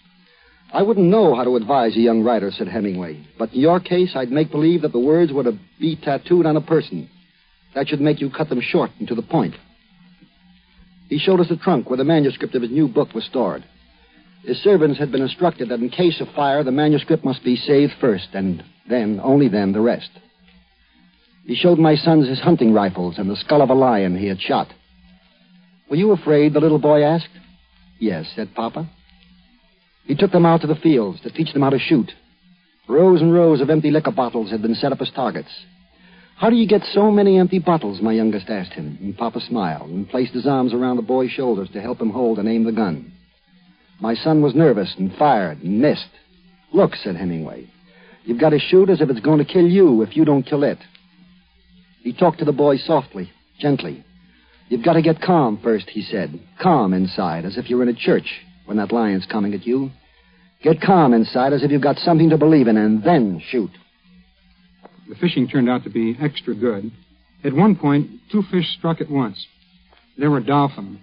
[0.73, 4.13] I wouldn't know how to advise a young writer, said Hemingway, but in your case,
[4.15, 7.11] I'd make believe that the words were to be tattooed on a person.
[7.75, 9.55] That should make you cut them short and to the point.
[11.09, 13.65] He showed us the trunk where the manuscript of his new book was stored.
[14.45, 17.93] His servants had been instructed that in case of fire, the manuscript must be saved
[18.01, 20.11] first, and then, only then, the rest.
[21.45, 24.41] He showed my sons his hunting rifles and the skull of a lion he had
[24.41, 24.69] shot.
[25.91, 26.55] Were you afraid?
[26.55, 27.29] the little boy asked.
[27.99, 28.89] Yes, said Papa.
[30.05, 32.11] He took them out to the fields to teach them how to shoot.
[32.89, 35.51] Rows and rows of empty liquor bottles had been set up as targets.
[36.37, 38.03] How do you get so many empty bottles?
[38.03, 41.69] My youngest asked him, and Papa smiled and placed his arms around the boy's shoulders
[41.73, 43.13] to help him hold and aim the gun.
[44.01, 46.09] My son was nervous and fired and missed.
[46.73, 47.69] Look, said Hemingway,
[48.25, 50.65] you've got to shoot as if it's going to kill you if you don't kill
[50.65, 50.79] it.
[52.01, 53.31] He talked to the boy softly,
[53.61, 54.05] gently.
[54.69, 56.41] You've got to get calm first, he said.
[56.61, 58.27] Calm inside, as if you're in a church
[58.65, 59.91] when that lion's coming at you.
[60.63, 63.71] Get calm inside, as if you've got something to believe in, and then shoot.
[65.09, 66.91] The fishing turned out to be extra good.
[67.45, 69.45] At one point, two fish struck at once.
[70.17, 71.01] They were dolphin.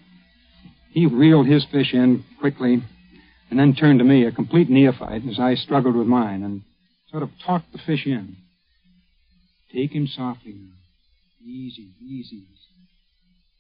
[0.92, 2.82] He reeled his fish in quickly
[3.50, 6.62] and then turned to me, a complete neophyte, as I struggled with mine and
[7.10, 8.38] sort of talked the fish in.
[9.74, 10.74] Take him softly now.
[11.44, 12.44] Easy, easy.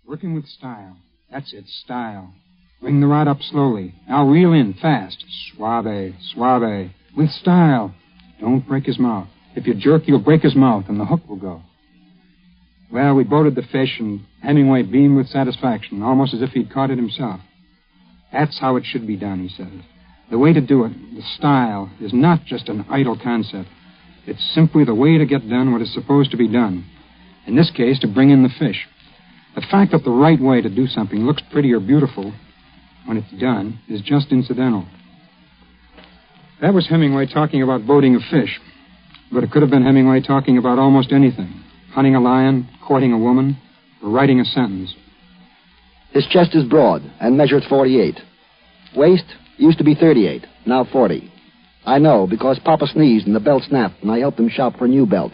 [0.06, 0.98] Working with style.
[1.32, 2.34] That's it, style.
[2.82, 3.94] Bring the rod up slowly.
[4.08, 5.24] Now reel in fast.
[5.56, 6.92] Suave, suave.
[7.16, 7.94] With style.
[8.40, 9.28] Don't break his mouth.
[9.56, 11.62] If you jerk, you'll break his mouth and the hook will go.
[12.92, 16.90] Well, we boated the fish, and Hemingway beamed with satisfaction, almost as if he'd caught
[16.90, 17.40] it himself.
[18.32, 19.84] That's how it should be done, he said.
[20.32, 23.70] The way to do it, the style, is not just an idle concept.
[24.26, 26.86] It's simply the way to get done what is supposed to be done.
[27.46, 28.88] In this case, to bring in the fish.
[29.56, 32.34] The fact that the right way to do something looks pretty or beautiful
[33.10, 34.86] when it's done is just incidental.
[36.62, 38.60] That was Hemingway talking about boating a fish,
[39.32, 43.18] but it could have been Hemingway talking about almost anything hunting a lion, courting a
[43.18, 43.58] woman,
[44.04, 44.94] or writing a sentence.
[46.12, 48.20] His chest is broad and measures 48.
[48.96, 49.26] Waist
[49.58, 51.34] used to be 38, now 40.
[51.88, 54.86] I know because Papa sneezed and the belt snapped and I helped him shop for
[54.86, 55.34] a new belt.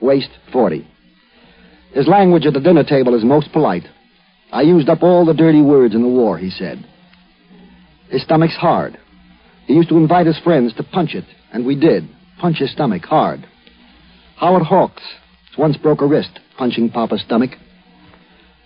[0.00, 0.86] Waist 40.
[1.94, 3.88] His language at the dinner table is most polite.
[4.52, 6.86] I used up all the dirty words in the war, he said.
[8.12, 8.98] His stomach's hard.
[9.66, 12.06] He used to invite his friends to punch it, and we did.
[12.38, 13.46] Punch his stomach hard.
[14.36, 15.02] Howard Hawks
[15.56, 17.52] once broke a wrist punching Papa's stomach.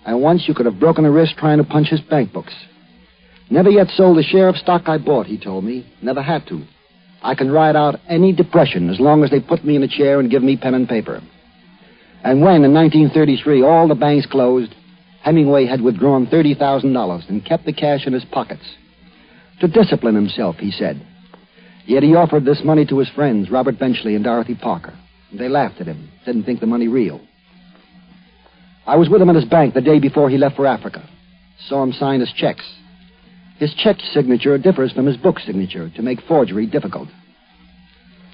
[0.05, 2.53] And once you could have broken a wrist trying to punch his bank books.
[3.49, 5.87] Never yet sold a share of stock I bought, he told me.
[6.03, 6.65] Never had to.
[7.23, 10.19] I can ride out any depression as long as they put me in a chair
[10.19, 11.23] and give me pen and paper.
[12.25, 14.75] And when, in 1933, all the banks closed,
[15.23, 18.65] Hemingway had withdrawn $30,000 and kept the cash in his pockets.
[19.61, 21.01] To discipline himself, he said.
[21.87, 24.95] Yet he offered this money to his friends, Robert Benchley and Dorothy Parker.
[25.33, 27.21] They laughed at him, didn't think the money real.
[28.87, 31.09] I was with him at his bank the day before he left for Africa.
[31.69, 32.65] Saw him sign his checks.
[33.59, 37.09] His check signature differs from his book signature to make forgery difficult.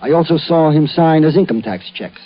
[0.00, 2.20] I also saw him sign his income tax checks.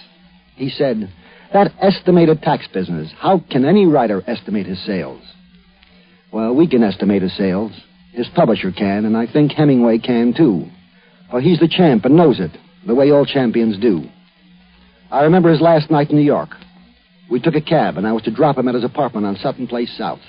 [0.57, 1.13] He said,
[1.53, 5.23] That estimated tax business, how can any writer estimate his sales?
[6.33, 7.73] Well, we can estimate his sales.
[8.17, 10.64] His publisher can, and I think Hemingway can too.
[11.31, 12.51] For he's the champ and knows it,
[12.87, 14.05] the way all champions do.
[15.11, 16.49] I remember his last night in New York.
[17.31, 19.67] We took a cab, and I was to drop him at his apartment on Sutton
[19.67, 20.23] Place South.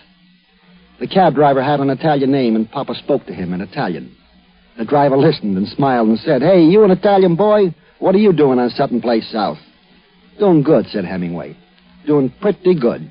[1.00, 4.14] The cab driver had an Italian name, and Papa spoke to him in Italian.
[4.78, 7.74] The driver listened and smiled and said, Hey, you an Italian boy?
[8.00, 9.60] What are you doing on Sutton Place South?
[10.40, 11.56] Doing good, said Hemingway.
[12.06, 13.10] Doing pretty good.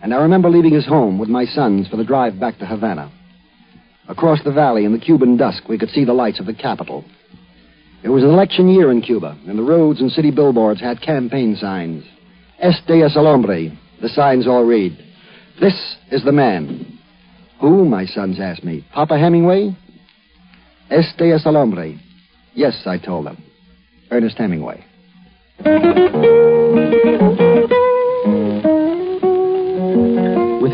[0.00, 3.10] And I remember leaving his home with my sons for the drive back to Havana.
[4.08, 7.04] Across the valley in the Cuban dusk, we could see the lights of the capital.
[8.02, 11.56] It was an election year in Cuba, and the roads and city billboards had campaign
[11.58, 12.04] signs.
[12.58, 13.78] Este es el hombre.
[14.02, 14.98] The signs all read,
[15.60, 16.98] This is the man.
[17.60, 18.84] Who, my sons asked me.
[18.92, 19.74] Papa Hemingway?
[20.90, 21.98] Este es el hombre.
[22.52, 23.42] Yes, I told them.
[24.10, 24.84] Ernest Hemingway.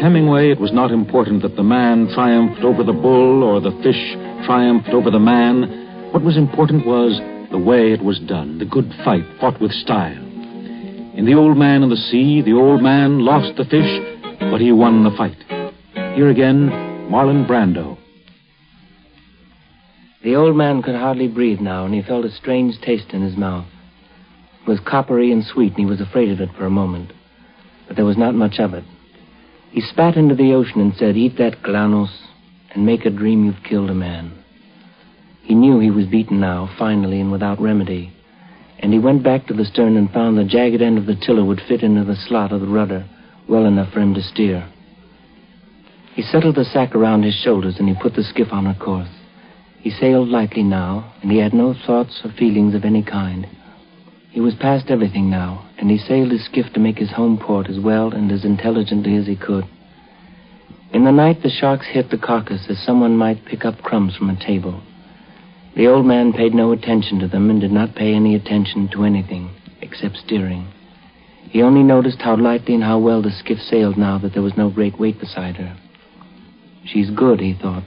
[0.01, 4.17] Hemingway, it was not important that the man triumphed over the bull or the fish
[4.47, 6.11] triumphed over the man.
[6.13, 7.21] What was important was
[7.51, 10.17] the way it was done, the good fight fought with style.
[11.15, 14.01] In The Old Man and the Sea, the old man lost the fish,
[14.41, 15.37] but he won the fight.
[16.15, 16.71] Here again,
[17.11, 17.99] Marlon Brando.
[20.25, 23.37] The old man could hardly breathe now, and he felt a strange taste in his
[23.37, 23.67] mouth.
[24.63, 27.13] It was coppery and sweet, and he was afraid of it for a moment.
[27.87, 28.85] But there was not much of it.
[29.71, 32.11] He spat into the ocean and said, Eat that galanos
[32.75, 34.33] and make a dream you've killed a man.
[35.43, 38.13] He knew he was beaten now, finally, and without remedy.
[38.79, 41.45] And he went back to the stern and found the jagged end of the tiller
[41.45, 43.07] would fit into the slot of the rudder
[43.49, 44.69] well enough for him to steer.
[46.15, 49.09] He settled the sack around his shoulders and he put the skiff on her course.
[49.81, 53.47] He sailed lightly now, and he had no thoughts or feelings of any kind.
[54.31, 57.69] He was past everything now, and he sailed his skiff to make his home port
[57.69, 59.65] as well and as intelligently as he could.
[60.93, 64.29] In the night, the sharks hit the carcass as someone might pick up crumbs from
[64.29, 64.83] a table.
[65.77, 69.05] The old man paid no attention to them and did not pay any attention to
[69.05, 69.51] anything
[69.81, 70.69] except steering.
[71.49, 74.57] He only noticed how lightly and how well the skiff sailed now that there was
[74.57, 75.77] no great weight beside her.
[76.85, 77.85] She's good, he thought.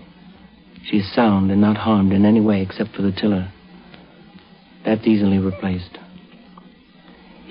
[0.85, 3.51] She's sound and not harmed in any way except for the tiller.
[4.83, 5.97] That's easily replaced.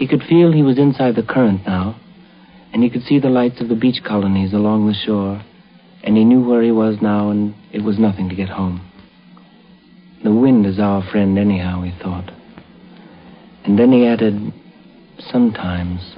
[0.03, 1.95] He could feel he was inside the current now,
[2.73, 5.41] and he could see the lights of the beach colonies along the shore,
[6.03, 8.81] and he knew where he was now, and it was nothing to get home.
[10.25, 12.33] The wind is our friend, anyhow, he thought.
[13.63, 14.53] And then he added,
[15.31, 16.17] sometimes.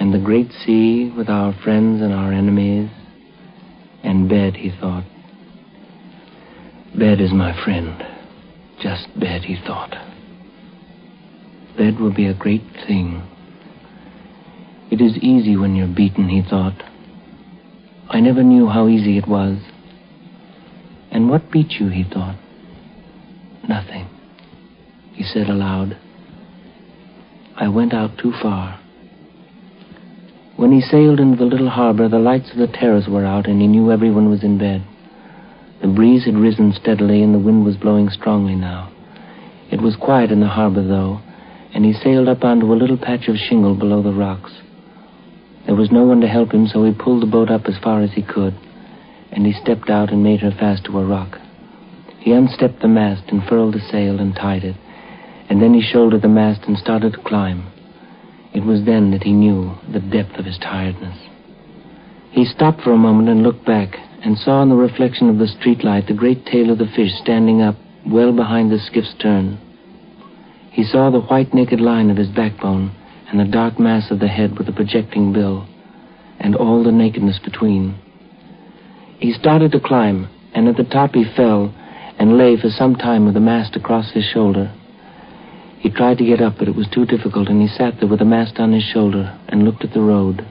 [0.00, 2.90] And the great sea with our friends and our enemies,
[4.02, 5.04] and bed, he thought.
[6.98, 8.02] Bed is my friend.
[8.82, 9.94] Just bed, he thought.
[11.76, 13.22] Bed will be a great thing.
[14.90, 16.82] It is easy when you're beaten, he thought.
[18.08, 19.58] I never knew how easy it was.
[21.10, 22.36] And what beat you, he thought?
[23.68, 24.08] Nothing,
[25.12, 25.98] he said aloud.
[27.56, 28.80] I went out too far.
[30.56, 33.60] When he sailed into the little harbor, the lights of the terrace were out, and
[33.60, 34.84] he knew everyone was in bed.
[35.82, 38.92] The breeze had risen steadily, and the wind was blowing strongly now.
[39.70, 41.20] It was quiet in the harbor, though,
[41.76, 44.50] and he sailed up onto a little patch of shingle below the rocks.
[45.66, 48.00] There was no one to help him, so he pulled the boat up as far
[48.00, 48.54] as he could,
[49.30, 51.36] and he stepped out and made her fast to a rock.
[52.18, 54.74] He unstepped the mast and furled the sail and tied it,
[55.50, 57.70] and then he shouldered the mast and started to climb.
[58.54, 61.18] It was then that he knew the depth of his tiredness.
[62.30, 65.44] He stopped for a moment and looked back and saw in the reflection of the
[65.44, 69.58] streetlight the great tail of the fish standing up well behind the skiff's stern.
[70.76, 72.94] He saw the white naked line of his backbone
[73.30, 75.66] and the dark mass of the head with the projecting bill,
[76.38, 77.94] and all the nakedness between.
[79.18, 81.74] He started to climb, and at the top he fell
[82.18, 84.70] and lay for some time with the mast across his shoulder.
[85.78, 88.18] He tried to get up, but it was too difficult, and he sat there with
[88.18, 90.46] the mast on his shoulder and looked at the road.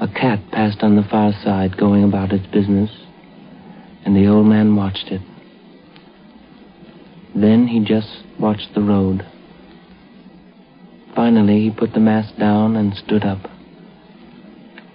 [0.00, 2.92] A cat passed on the far side, going about its business,
[4.04, 5.22] and the old man watched it.
[7.34, 8.08] Then he just
[8.38, 9.26] watched the road.
[11.14, 13.40] Finally, he put the mast down and stood up.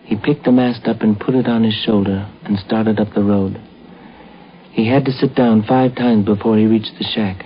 [0.03, 3.23] He picked the mast up and put it on his shoulder and started up the
[3.23, 3.61] road.
[4.71, 7.43] He had to sit down five times before he reached the shack.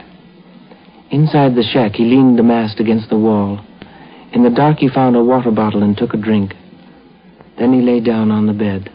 [1.10, 3.66] Inside the shack, he leaned the mast against the wall.
[4.34, 6.54] In the dark, he found a water bottle and took a drink.
[7.58, 8.90] Then he lay down on the bed.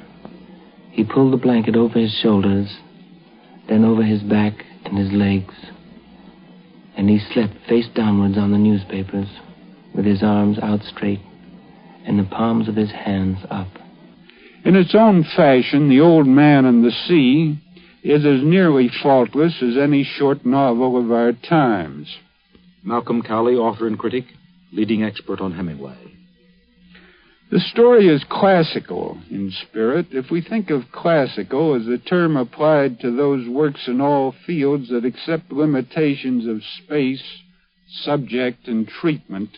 [0.90, 2.78] He pulled the blanket over his shoulders,
[3.68, 5.54] then over his back and his legs.
[6.96, 9.28] And he slept face downwards on the newspapers
[9.94, 11.20] with his arms out straight
[12.06, 13.68] and the palms of his hands up.
[14.64, 17.58] In its own fashion, The Old Man and the Sea
[18.02, 22.16] is as nearly faultless as any short novel of our times.
[22.82, 24.24] Malcolm Cowley, author and critic,
[24.72, 26.15] leading expert on Hemingway.
[27.48, 30.06] The story is classical in spirit.
[30.10, 34.88] If we think of classical as a term applied to those works in all fields
[34.88, 37.22] that accept limitations of space,
[37.88, 39.50] subject, and treatment,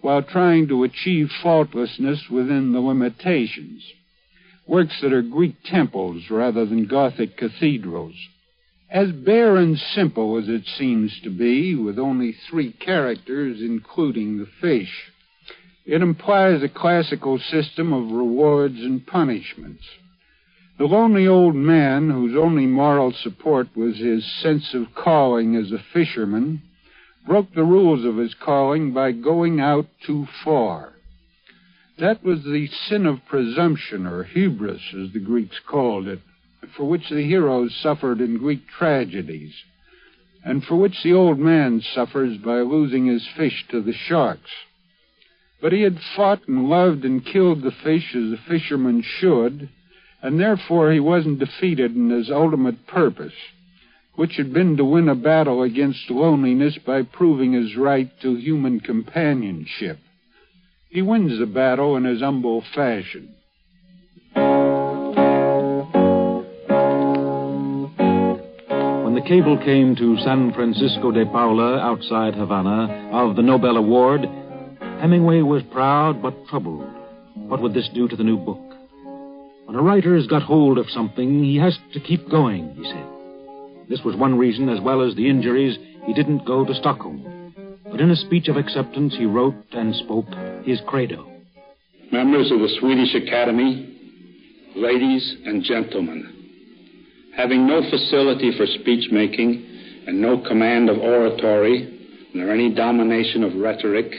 [0.00, 3.84] while trying to achieve faultlessness within the limitations.
[4.66, 8.16] Works that are Greek temples rather than Gothic cathedrals.
[8.90, 14.48] As bare and simple as it seems to be, with only three characters, including the
[14.62, 15.11] fish,
[15.84, 19.84] it implies a classical system of rewards and punishments.
[20.78, 25.84] The lonely old man, whose only moral support was his sense of calling as a
[25.92, 26.62] fisherman,
[27.26, 30.94] broke the rules of his calling by going out too far.
[31.98, 36.20] That was the sin of presumption, or hubris, as the Greeks called it,
[36.76, 39.54] for which the heroes suffered in Greek tragedies,
[40.44, 44.50] and for which the old man suffers by losing his fish to the sharks.
[45.62, 49.70] But he had fought and loved and killed the fish as a fisherman should,
[50.20, 53.32] and therefore he wasn't defeated in his ultimate purpose
[54.14, 58.80] which had been to win a battle against loneliness by proving his right to human
[58.80, 59.98] companionship.
[60.90, 63.34] He wins the battle in his humble fashion.
[69.02, 74.28] When the cable came to San Francisco de Paula, outside Havana, of the Nobel Award,
[75.02, 76.88] Hemingway was proud but troubled.
[77.34, 78.62] What would this do to the new book?
[79.66, 83.88] When a writer's got hold of something, he has to keep going, he said.
[83.90, 85.76] This was one reason, as well as the injuries,
[86.06, 87.52] he didn't go to Stockholm.
[87.90, 90.32] But in a speech of acceptance, he wrote and spoke
[90.64, 91.28] his credo
[92.12, 93.88] members of the Swedish Academy,
[94.76, 96.28] ladies and gentlemen.
[97.34, 99.64] Having no facility for speech making
[100.06, 104.12] and no command of oratory, nor any domination of rhetoric,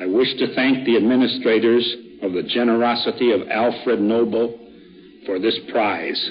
[0.00, 4.58] I wish to thank the administrators of the generosity of Alfred Nobel
[5.24, 6.30] for this prize.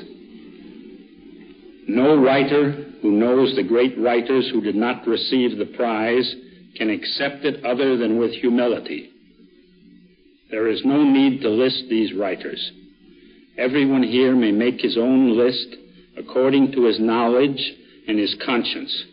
[1.88, 6.36] No writer who knows the great writers who did not receive the prize
[6.76, 9.11] can accept it other than with humility.
[10.49, 12.72] There is no need to list these writers.
[13.57, 15.68] Everyone here may make his own list
[16.18, 17.74] according to his knowledge
[18.07, 19.03] and his conscience.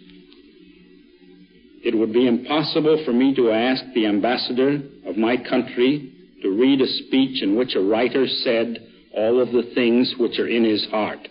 [1.82, 6.12] It would be impossible for me to ask the ambassador of my country
[6.42, 10.46] to read a speech in which a writer said all of the things which are
[10.46, 11.26] in his heart.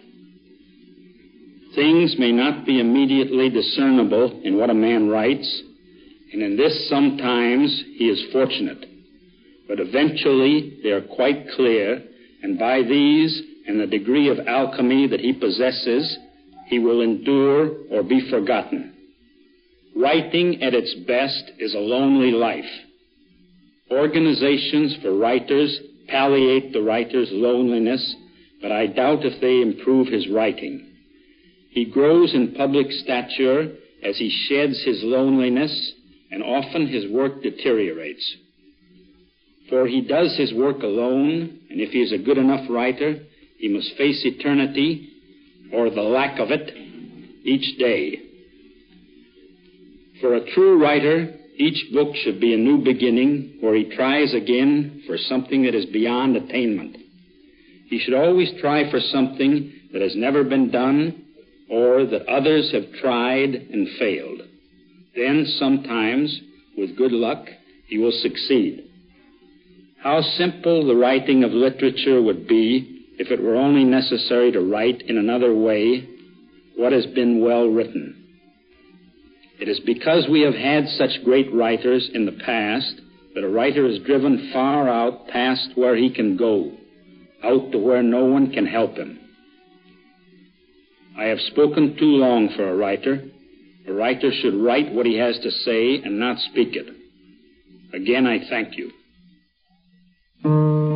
[1.76, 5.62] Things may not be immediately discernible in what a man writes,
[6.34, 8.86] and in this sometimes he is fortunate.
[9.68, 12.04] But eventually they are quite clear,
[12.42, 16.18] and by these and the degree of alchemy that he possesses,
[16.68, 18.96] he will endure or be forgotten.
[20.00, 22.64] Writing at its best is a lonely life.
[23.92, 25.78] Organizations for writers
[26.08, 28.16] palliate the writer's loneliness,
[28.62, 30.88] but I doubt if they improve his writing.
[31.72, 35.92] He grows in public stature as he sheds his loneliness,
[36.32, 38.38] and often his work deteriorates.
[39.68, 43.20] For he does his work alone, and if he is a good enough writer,
[43.58, 45.10] he must face eternity,
[45.74, 46.74] or the lack of it,
[47.44, 48.29] each day.
[50.22, 55.04] For a true writer, each book should be a new beginning where he tries again
[55.08, 56.98] for something that is beyond attainment.
[57.88, 61.26] He should always try for something that has never been done
[61.70, 64.42] or that others have tried and failed.
[65.16, 66.40] Then, sometimes,
[66.78, 67.46] with good luck,
[67.88, 68.86] he will succeed.
[70.02, 75.02] How simple the writing of literature would be if it were only necessary to write
[75.02, 76.08] in another way
[76.78, 78.19] what has been well written.
[79.60, 83.02] It is because we have had such great writers in the past
[83.36, 86.72] that a writer is driven far out past where he can go,
[87.44, 89.20] out to where no one can help him.
[91.18, 93.22] I have spoken too long for a writer.
[93.88, 96.88] A writer should write what he has to say and not speak it.
[97.94, 100.89] Again, I thank you.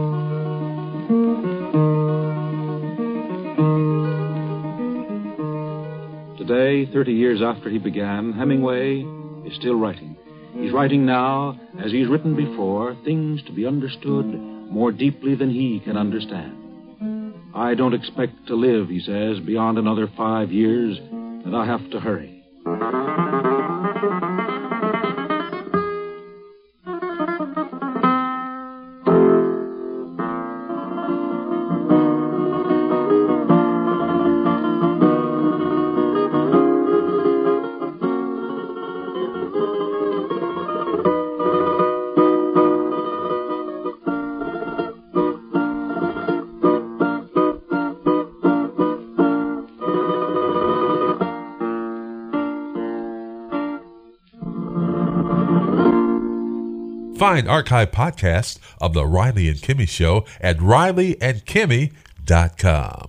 [6.54, 9.04] Today, 30 years after he began, Hemingway
[9.44, 10.16] is still writing.
[10.54, 14.26] He's writing now, as he's written before, things to be understood
[14.70, 17.34] more deeply than he can understand.
[17.56, 22.00] I don't expect to live, he says, beyond another five years, and I have to
[22.00, 22.44] hurry.
[57.24, 63.03] Find archive podcasts of The Riley and Kimmy Show at rileyandkimmy.com.